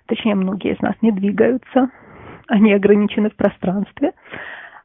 [0.06, 1.90] Точнее, многие из нас не двигаются.
[2.46, 4.12] Они ограничены в пространстве.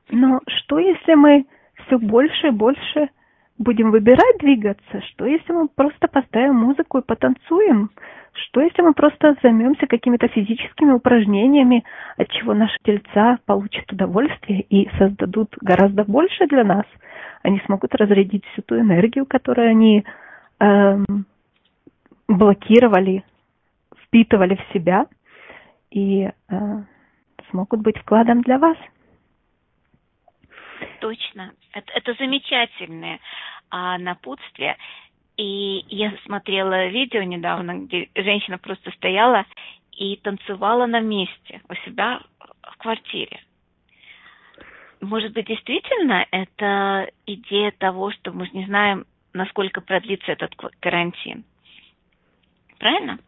[0.10, 1.45] Но что, если мы
[1.86, 3.10] все больше и больше
[3.58, 5.01] будем выбирать двигаться?
[5.12, 7.89] Что, если мы просто поставим музыку и потанцуем?
[8.34, 11.84] Что, если мы просто займемся какими-то физическими упражнениями,
[12.18, 16.86] от чего наши тельца получат удовольствие и создадут гораздо больше для нас–
[17.43, 20.06] они смогут разрядить всю ту энергию, которую они
[20.60, 21.26] эм,
[22.28, 23.24] блокировали,
[24.06, 25.06] впитывали в себя
[25.91, 26.32] и э,
[27.49, 28.78] смогут быть вкладом для вас.
[31.04, 31.51] Точно.
[31.74, 33.20] Это, это замечательное
[33.70, 34.78] а, напутствие.
[35.36, 39.45] И я смотрела видео недавно, где женщина просто стояла
[39.91, 42.22] и танцевала на месте у себя
[42.62, 43.41] в квартире
[45.01, 51.43] может быть, действительно это идея того, что мы же не знаем, насколько продлится этот карантин.
[52.80, 53.20] Правильно?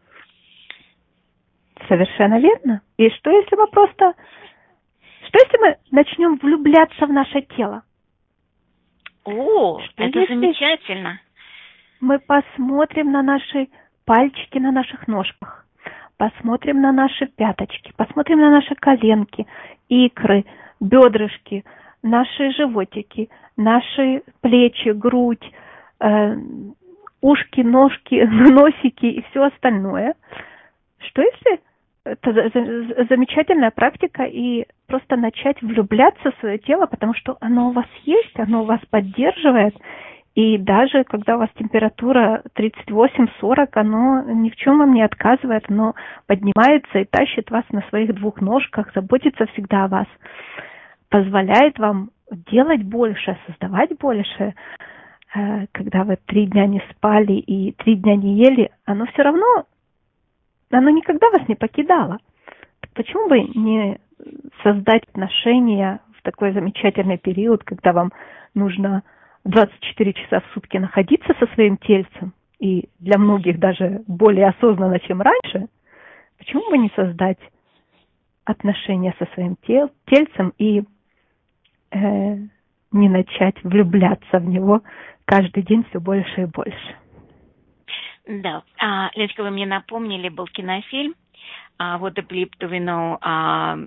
[1.86, 2.80] Совершенно верно.
[2.96, 4.14] И что если мы просто...
[5.26, 7.82] Что если мы начнем влюбляться в наше тело?
[9.24, 11.20] О, что это замечательно.
[12.00, 13.68] Мы посмотрим на наши
[14.04, 15.66] пальчики на наших ножках,
[16.16, 19.46] посмотрим на наши пяточки, посмотрим на наши коленки,
[19.88, 20.44] икры,
[20.78, 21.64] бедрышки,
[22.02, 25.50] наши животики, наши плечи, грудь,
[26.00, 26.36] э,
[27.20, 30.14] ушки, ножки, носики и все остальное.
[30.98, 31.60] Что если
[32.06, 32.50] это
[33.08, 38.38] замечательная практика и просто начать влюбляться в свое тело, потому что оно у вас есть,
[38.38, 39.74] оно вас поддерживает,
[40.36, 45.94] и даже когда у вас температура 38-40, оно ни в чем вам не отказывает, оно
[46.26, 50.06] поднимается и тащит вас на своих двух ножках, заботится всегда о вас,
[51.08, 52.10] позволяет вам
[52.50, 54.54] делать больше, создавать больше.
[55.34, 59.64] Э, когда вы три дня не спали и три дня не ели, оно все равно,
[60.70, 62.18] оно никогда вас не покидало.
[62.94, 64.00] Почему бы не
[64.62, 68.12] создать отношения в такой замечательный период, когда вам
[68.54, 69.02] нужно
[69.44, 75.20] 24 часа в сутки находиться со своим тельцем, и для многих даже более осознанно, чем
[75.20, 75.68] раньше,
[76.38, 77.38] почему бы не создать
[78.44, 80.82] отношения со своим тел, тельцем и
[81.90, 82.36] э,
[82.92, 84.82] не начать влюбляться в него
[85.26, 86.96] каждый день все больше и больше?
[88.26, 91.14] Да, а, Леночка, вы мне напомнили, был кинофильм
[91.78, 93.78] а, «What a Blip Do We Know», а,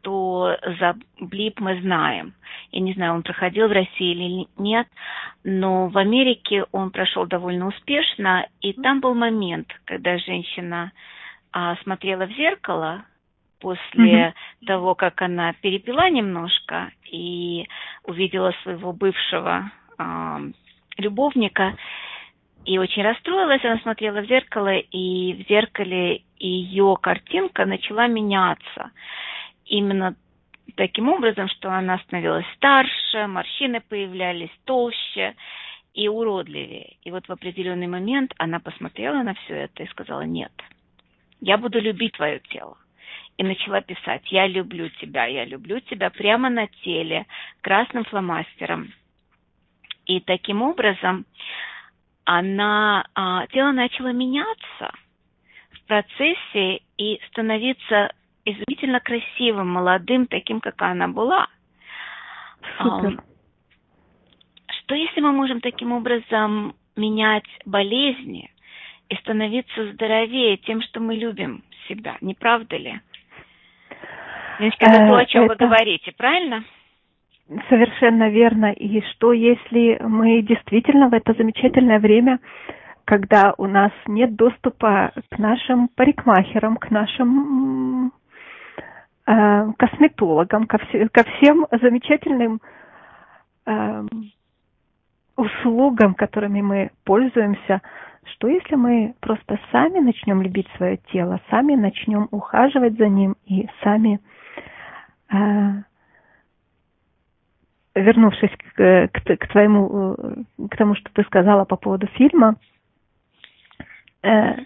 [0.00, 2.34] что за блип мы знаем.
[2.70, 4.86] Я не знаю, он проходил в России или нет,
[5.42, 10.92] но в Америке он прошел довольно успешно, и там был момент, когда женщина
[11.52, 13.04] а, смотрела в зеркало
[13.58, 14.66] после mm-hmm.
[14.66, 17.66] того, как она перепила немножко и
[18.04, 20.50] увидела своего бывшего э,
[20.96, 21.76] любовника
[22.64, 23.64] и очень расстроилась.
[23.64, 28.90] Она смотрела в зеркало, и в зеркале ее картинка начала меняться.
[29.66, 30.16] Именно
[30.76, 35.34] таким образом, что она становилась старше, морщины появлялись толще
[35.94, 36.96] и уродливее.
[37.02, 40.52] И вот в определенный момент она посмотрела на все это и сказала, нет,
[41.40, 42.76] я буду любить твое тело.
[43.38, 47.26] И начала писать, я люблю тебя, я люблю тебя прямо на теле,
[47.62, 48.92] красным фломастером.
[50.04, 51.24] И таким образом
[52.24, 54.92] она, а, тело начало меняться
[55.72, 58.12] в процессе и становиться
[58.44, 61.48] изумительно красивым, молодым, таким, как она была.
[62.78, 63.22] Супер.
[64.80, 68.50] Что если мы можем таким образом менять болезни
[69.08, 73.00] и становиться здоровее тем, что мы любим себя, не правда ли?
[74.58, 75.52] Леночка, это то, о чем это...
[75.52, 76.64] вы говорите, правильно?
[77.68, 78.72] Совершенно верно.
[78.72, 82.38] И что если мы действительно в это замечательное время,
[83.04, 88.12] когда у нас нет доступа к нашим парикмахерам, к нашим
[89.26, 92.60] э, косметологам, ко, все, ко всем замечательным
[93.66, 94.02] э,
[95.36, 97.82] услугам, которыми мы пользуемся,
[98.26, 103.68] что если мы просто сами начнем любить свое тело, сами начнем ухаживать за ним и
[103.82, 104.20] сами,
[105.32, 105.36] э,
[108.00, 110.16] вернувшись к, к, к твоему,
[110.70, 112.56] к тому, что ты сказала по поводу фильма,
[114.22, 114.56] э,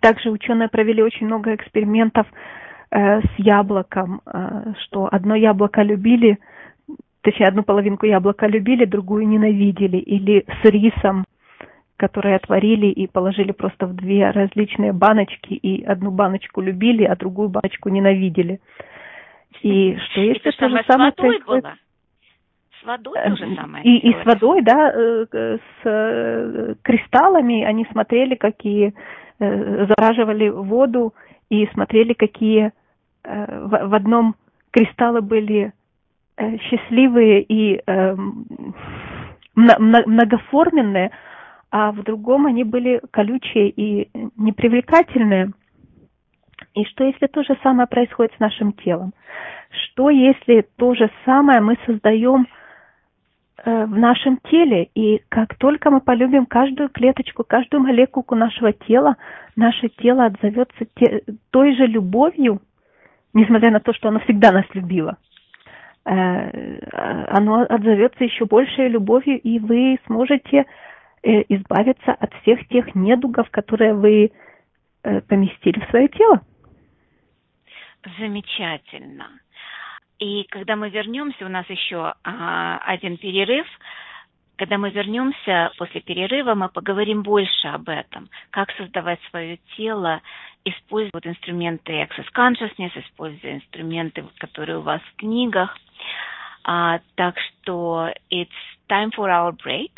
[0.00, 2.26] также ученые провели очень много экспериментов
[2.90, 6.38] э, с яблоком, э, что одно яблоко любили,
[7.22, 11.24] точнее одну половинку яблока любили, другую ненавидели, или с рисом,
[11.96, 17.48] которые отварили и положили просто в две различные баночки, и одну баночку любили, а другую
[17.48, 18.60] баночку ненавидели.
[19.62, 21.64] И что если то же самое происходит...
[21.64, 21.74] Было?
[22.80, 23.84] С водой то же эм, самое.
[23.84, 28.94] И, и с водой, да, э, с э, кристаллами они смотрели, какие
[29.38, 31.14] э, зараживали воду
[31.50, 32.72] и смотрели, какие
[33.24, 34.36] в одном
[34.70, 35.72] кристаллы были
[36.38, 38.46] счастливые и эм,
[39.56, 41.10] многоформенные,
[41.72, 45.50] а в другом они были колючие и непривлекательные.
[46.76, 49.14] И что если то же самое происходит с нашим телом?
[49.70, 52.46] Что если то же самое мы создаем
[53.64, 59.16] э, в нашем теле, и как только мы полюбим каждую клеточку, каждую молекулку нашего тела,
[59.56, 62.60] наше тело отзовется те, той же любовью,
[63.32, 65.16] несмотря на то, что оно всегда нас любило.
[66.04, 66.78] Э,
[67.28, 70.66] оно отзовется еще большей любовью, и вы сможете
[71.22, 74.30] э, избавиться от всех тех недугов, которые вы
[75.28, 76.42] поместили в свое тело.
[78.18, 79.40] Замечательно.
[80.18, 83.66] И когда мы вернемся, у нас еще а, один перерыв.
[84.56, 90.22] Когда мы вернемся после перерыва, мы поговорим больше об этом, как создавать свое тело,
[90.64, 95.76] используя вот инструменты Access Consciousness, используя инструменты, которые у вас в книгах.
[96.64, 98.48] А, так что it's
[98.88, 99.92] time for our break,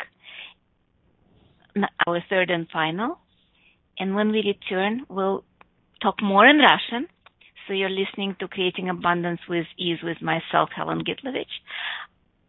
[2.05, 3.19] our third and final.
[3.97, 5.43] And when we return, we'll
[6.01, 7.07] talk more in Russian–
[7.73, 11.45] you're listening to Creating Abundance with Ease with myself, Helen Gitlovich,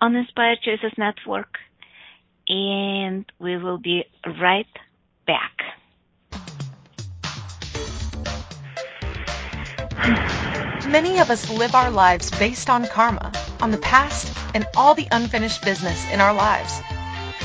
[0.01, 1.59] on Inspired Choices Network.
[2.49, 4.67] And we will be right
[5.27, 5.57] back.
[10.89, 15.07] Many of us live our lives based on karma, on the past, and all the
[15.13, 16.81] unfinished business in our lives.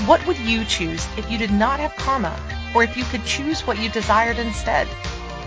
[0.08, 2.36] What would you choose if you did not have karma,
[2.74, 4.88] or if you could choose what you desired instead?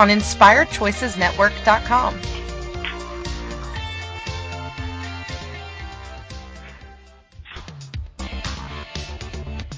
[0.00, 2.20] on InspiredChoicesNetwork.com.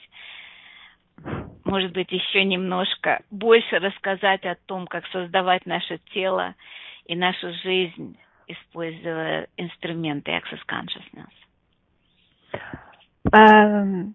[1.65, 6.55] Может быть, еще немножко больше рассказать о том, как создавать наше тело
[7.07, 8.17] и нашу жизнь,
[8.47, 11.33] используя инструменты Access Consciousness.
[13.33, 14.15] Эм,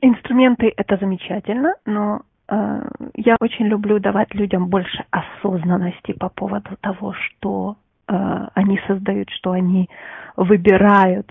[0.00, 2.82] инструменты это замечательно, но э,
[3.16, 7.76] я очень люблю давать людям больше осознанности по поводу того, что
[8.08, 8.14] э,
[8.54, 9.90] они создают, что они
[10.36, 11.30] выбирают.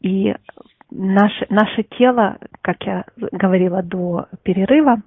[0.00, 0.34] И
[0.90, 4.98] наше, наше тело, как я говорила до перерыва,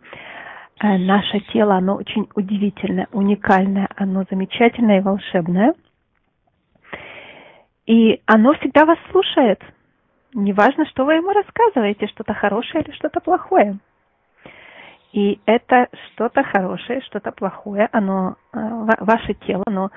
[0.82, 5.74] э, наше тело, оно очень удивительное, уникальное, оно замечательное и волшебное.
[7.86, 9.62] И оно всегда вас слушает–
[10.34, 13.80] Неважно, что вы ему рассказываете, что-то хорошее или что-то плохое.
[15.12, 18.58] И это что-то хорошее, что-то плохое, оно, э,
[19.00, 19.90] ваше тело, но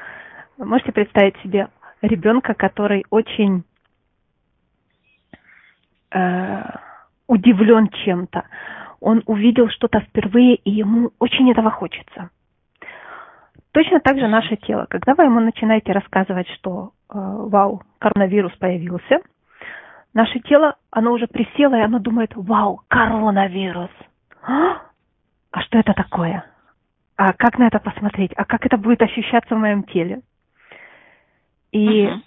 [0.56, 1.68] можете представить себе
[2.00, 3.64] ребенка, который очень
[6.12, 6.62] э,
[7.32, 8.44] удивлен чем-то.
[9.00, 12.30] Он увидел что-то впервые, и ему очень этого хочется.
[13.72, 14.86] Точно так же наше тело.
[14.88, 19.20] Когда вы ему начинаете рассказывать, что э, вау, коронавирус появился–
[20.14, 23.90] Наше тело, оно уже присело, и оно думает, вау, коронавирус.
[24.42, 24.82] А,
[25.50, 26.44] а что это такое?
[27.16, 28.32] А как на это посмотреть?
[28.36, 30.20] А как это будет ощущаться в моем теле?
[31.70, 32.20] И uh-huh.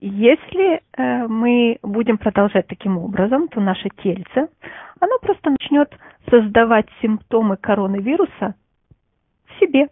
[0.00, 4.48] Если э, мы будем продолжать таким образом, то наше тельце,
[5.00, 5.92] оно просто начнет
[6.30, 8.54] создавать симптомы коронавируса
[9.46, 9.88] в себе.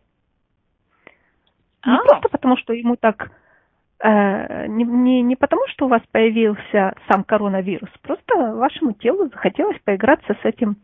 [1.84, 2.06] Не oh.
[2.06, 3.30] просто потому, что ему так
[4.02, 9.78] Э, не, не, не потому, что у вас появился сам коронавирус, просто вашему телу захотелось
[9.84, 10.76] поиграться с этим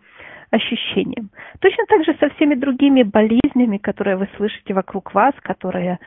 [0.50, 1.30] ощущением.
[1.60, 5.98] Точно так же со всеми другими болезнями, которые вы слышите вокруг вас, которые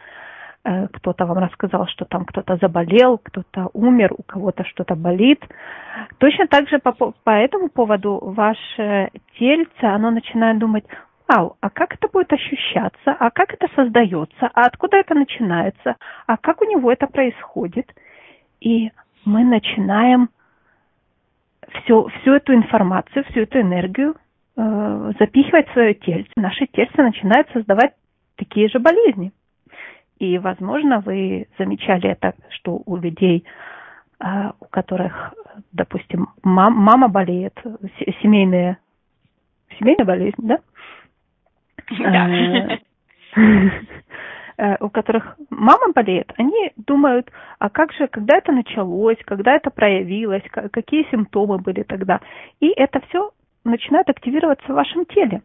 [0.93, 5.43] кто-то вам рассказал, что там кто-то заболел, кто-то умер, у кого-то что-то болит.
[6.17, 10.85] Точно так же по, по этому поводу ваше тельце, оно начинает думать,
[11.27, 16.37] вау, а как это будет ощущаться, а как это создается, а откуда это начинается, а
[16.37, 17.93] как у него это происходит.
[18.59, 18.91] И
[19.23, 20.29] мы начинаем
[21.69, 24.15] всю, всю эту информацию, всю эту энергию
[24.57, 26.31] э, запихивать в свое тельце.
[26.35, 27.93] Наше тельце начинает создавать
[28.35, 29.31] такие же болезни.
[30.17, 33.45] И, возможно, вы замечали это, что у людей,
[34.19, 35.33] э, у которых,
[35.73, 37.53] допустим, мам, мама болеет,
[38.21, 38.77] семейные,
[39.77, 40.59] семейная болезнь, да?
[41.87, 42.77] Э,
[44.57, 49.69] э, у которых мама болеет, они думают, а как же, когда это началось, когда это
[49.69, 52.21] проявилось, какие симптомы были тогда.
[52.61, 53.31] И это все
[53.65, 55.41] начинает активироваться в вашем теле.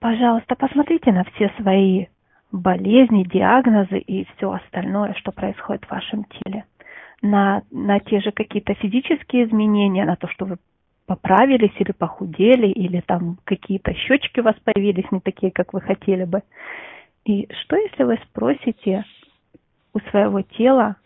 [0.00, 2.06] Пожалуйста, посмотрите на все свои
[2.54, 6.64] болезни, диагнозы и все остальное, что происходит в вашем теле.
[7.20, 10.56] На, на те же какие-то физические изменения, на то, что вы
[11.06, 16.24] поправились или похудели, или там какие-то щечки у вас появились не такие, как вы хотели
[16.24, 16.42] бы.
[17.24, 19.04] И что, если вы спросите
[19.92, 20.96] у своего тела,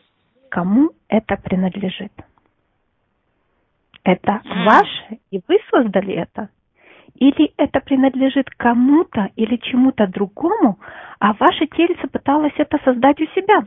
[0.51, 2.13] кому это принадлежит?
[4.05, 6.51] Это ваше, и вы создали это?
[7.15, 10.79] Или это принадлежит кому-то или чему-то другому,
[11.19, 13.65] а ваше тельце пыталось это создать у себя?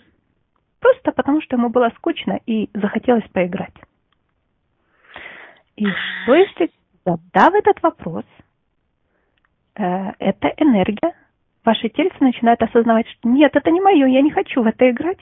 [0.79, 3.73] Просто потому, что ему было скучно и захотелось поиграть.
[5.75, 6.71] И что если,
[7.05, 8.25] задав этот вопрос,
[9.75, 11.13] э, эта энергия,
[11.63, 15.19] ваше тельце начинает осознавать, что нет, это не мое, я не хочу в это играть.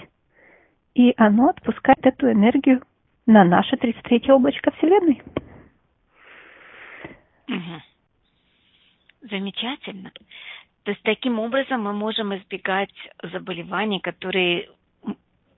[0.95, 2.81] И оно отпускает эту энергию
[3.25, 5.21] на наше 33 облачко Вселенной.
[7.47, 7.81] Угу.
[9.21, 10.11] Замечательно.
[10.83, 14.69] То есть таким образом мы можем избегать заболеваний, которые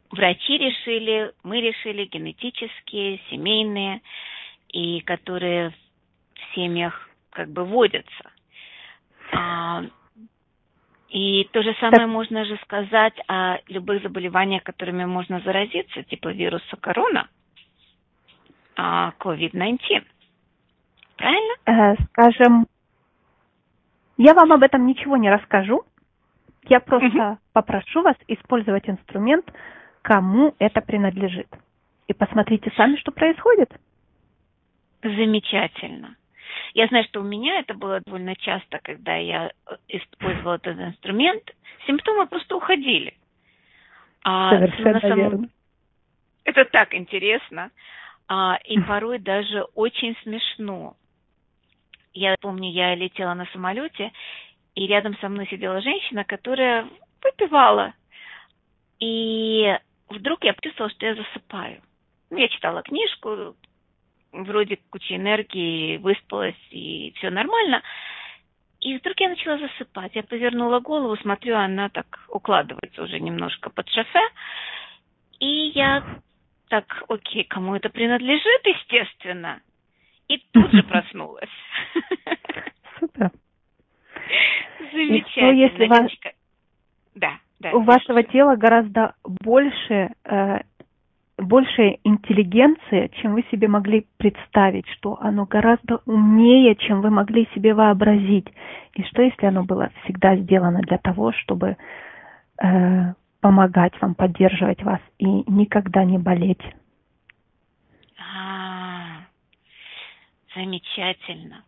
[0.09, 4.01] врачи решили, мы решили, генетические, семейные,
[4.69, 8.31] и которые в семьях как бы водятся.
[9.33, 9.83] А,
[11.09, 12.09] и то же самое так.
[12.09, 17.29] можно же сказать о любых заболеваниях, которыми можно заразиться, типа вируса корона.
[18.77, 19.79] COVID-19.
[21.17, 21.53] Правильно?
[21.65, 22.67] Э, скажем,
[24.21, 25.83] я вам об этом ничего не расскажу.
[26.65, 27.37] Я просто угу.
[27.53, 29.51] попрошу вас использовать инструмент,
[30.03, 31.47] кому это принадлежит.
[32.07, 33.71] И посмотрите сами, что происходит.
[35.01, 36.15] Замечательно.
[36.73, 41.43] Я знаю, что у меня это было довольно часто, когда я э, использовала этот инструмент,
[41.87, 43.15] симптомы просто уходили.
[44.23, 45.17] А Совершенно самом...
[45.17, 45.49] верно.
[46.43, 47.71] Это так интересно.
[48.27, 50.95] А, и порой даже очень смешно.
[52.13, 54.11] Я помню, я летела на самолете,
[54.75, 56.87] и рядом со мной сидела женщина, которая
[57.23, 57.93] выпивала.
[58.99, 59.77] И
[60.09, 61.81] вдруг я почувствовала, что я засыпаю.
[62.29, 63.55] Ну, я читала книжку,
[64.31, 67.81] вроде куча энергии, выспалась, и все нормально.
[68.79, 70.15] И вдруг я начала засыпать.
[70.15, 74.27] Я повернула голову, смотрю, она так укладывается уже немножко под шофе.
[75.39, 76.03] И я
[76.69, 79.61] так, окей, кому это принадлежит, естественно.
[80.31, 81.49] И тут же проснулась.
[82.99, 83.31] Супер.
[84.93, 85.15] Замечательно.
[85.15, 86.11] И что, если вас...
[87.15, 87.71] Да, да.
[87.73, 90.59] У вашего тела гораздо больше э,
[91.37, 97.73] больше интеллигенции, чем вы себе могли представить, что оно гораздо умнее, чем вы могли себе
[97.73, 98.47] вообразить.
[98.93, 101.75] И что, если оно было всегда сделано для того, чтобы
[102.61, 106.61] э, помогать вам, поддерживать вас и никогда не болеть?
[108.17, 109.25] А,
[110.55, 111.63] замечательно.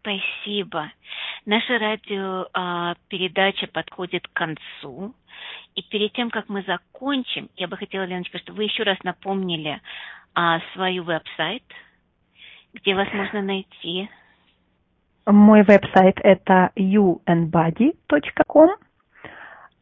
[0.00, 0.90] Спасибо.
[1.46, 5.14] Наша радиопередача подходит к концу.
[5.74, 9.80] И перед тем, как мы закончим, я бы хотела, Леночка, чтобы вы еще раз напомнили
[10.34, 11.62] а, свой веб-сайт,
[12.74, 14.08] где вас можно найти.
[15.26, 18.70] Мой веб-сайт это youandbody.com.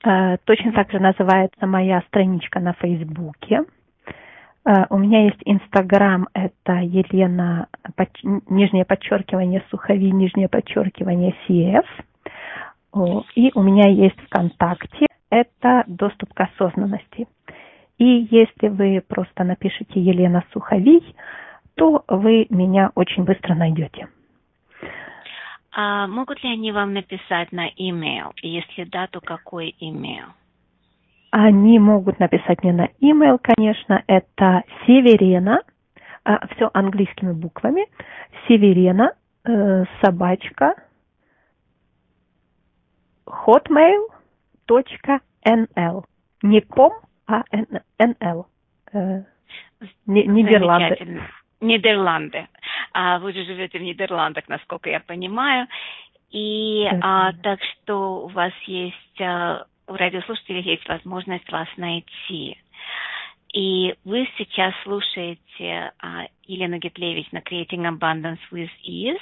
[0.05, 3.65] Э, точно так же называется моя страничка на Фейсбуке.
[4.65, 7.69] Э, у меня есть Инстаграм, это Елена,
[8.49, 11.87] нижнее подчеркивание, сухови, нижнее подчеркивание, CF.
[13.35, 17.27] И у меня есть ВКонтакте, это доступ к осознанности.
[17.99, 21.03] И если вы просто напишите Елена Суховий,
[21.75, 24.09] то вы меня очень быстро найдете.
[25.73, 28.33] А могут ли они вам написать на email?
[28.43, 30.31] И если да, то какой email?
[31.31, 35.63] Они могут написать мне на email, конечно, это Северена,
[36.25, 37.87] а, все английскими буквами,
[38.47, 39.15] Северена,
[39.45, 40.75] э, собачка,
[43.27, 46.05] hotmail.com .nl.
[46.43, 46.93] Не ком,
[47.27, 48.45] а nl.
[48.93, 49.23] Э,
[50.07, 51.23] Нидерланды.
[51.61, 52.49] Нидерланды.
[52.93, 55.67] А вы же живете в Нидерландах, насколько я понимаю.
[56.31, 62.59] И а, так что у вас есть, а, у радиослушателей есть возможность вас найти.
[63.53, 69.19] И вы сейчас слушаете а, Елену Гетлевич на Creating Abundance with Ease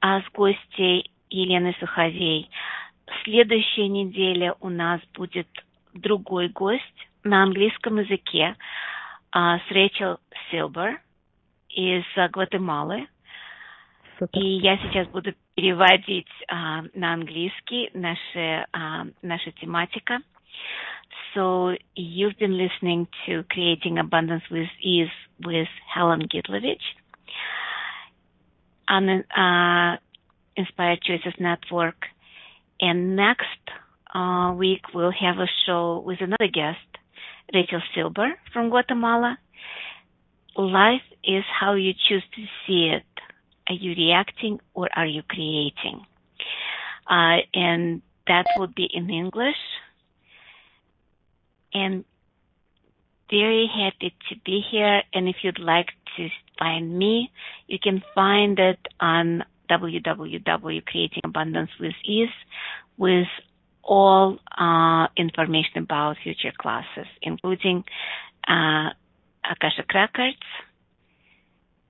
[0.00, 2.50] а с гостей Елены Суховей
[3.24, 5.48] следующей неделе у нас будет
[5.94, 8.56] другой гость на английском языке
[9.30, 10.18] а, с Рэйчел
[10.50, 11.00] Силбер
[11.68, 13.06] из Гватемалы.
[14.32, 20.21] И я сейчас буду переводить а, на английский наши, а, наша тематика.
[21.33, 25.11] So you've been listening to Creating Abundance with Ease
[25.43, 26.81] with Helen Gitlovich
[28.89, 29.97] on uh,
[30.55, 32.05] Inspired Choices Network.
[32.79, 33.45] And next
[34.13, 36.77] uh, week we'll have a show with another guest,
[37.53, 39.37] Rachel Silber from Guatemala.
[40.55, 43.03] Life is how you choose to see it.
[43.68, 46.04] Are you reacting or are you creating?
[47.08, 49.56] Uh, and that will be in English.
[51.74, 52.04] And
[53.30, 55.02] very happy to be here.
[55.14, 57.32] And if you'd like to find me,
[57.66, 62.26] you can find it on www.creatingabundancewithease
[62.98, 63.28] with
[63.82, 67.84] all uh, information about future classes, including
[68.46, 68.90] uh,
[69.50, 70.36] Akashic Records.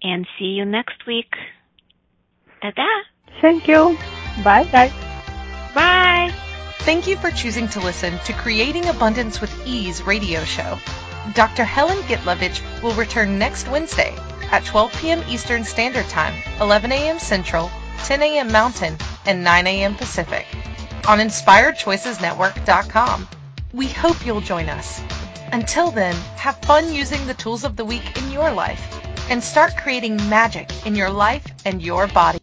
[0.02, 1.34] And see you next week.
[2.62, 2.86] Ta-da!
[3.40, 3.98] Thank you.
[4.44, 4.92] Bye, guys.
[5.74, 6.30] Bye.
[6.82, 10.78] Thank you for choosing to listen to Creating Abundance with Ease radio show.
[11.34, 11.64] Dr.
[11.64, 14.14] Helen Gitlovich will return next Wednesday
[14.52, 15.24] at 12 p.m.
[15.28, 17.18] Eastern Standard Time, 11 a.m.
[17.18, 17.68] Central,
[18.04, 18.52] 10 a.m.
[18.52, 18.96] Mountain,
[19.26, 19.96] and 9 a.m.
[19.96, 20.46] Pacific
[21.08, 23.28] on InspiredChoicesNetwork.com.
[23.72, 25.02] We hope you'll join us.
[25.52, 29.00] Until then, have fun using the tools of the week in your life
[29.30, 32.38] and start creating magic in your life and your body.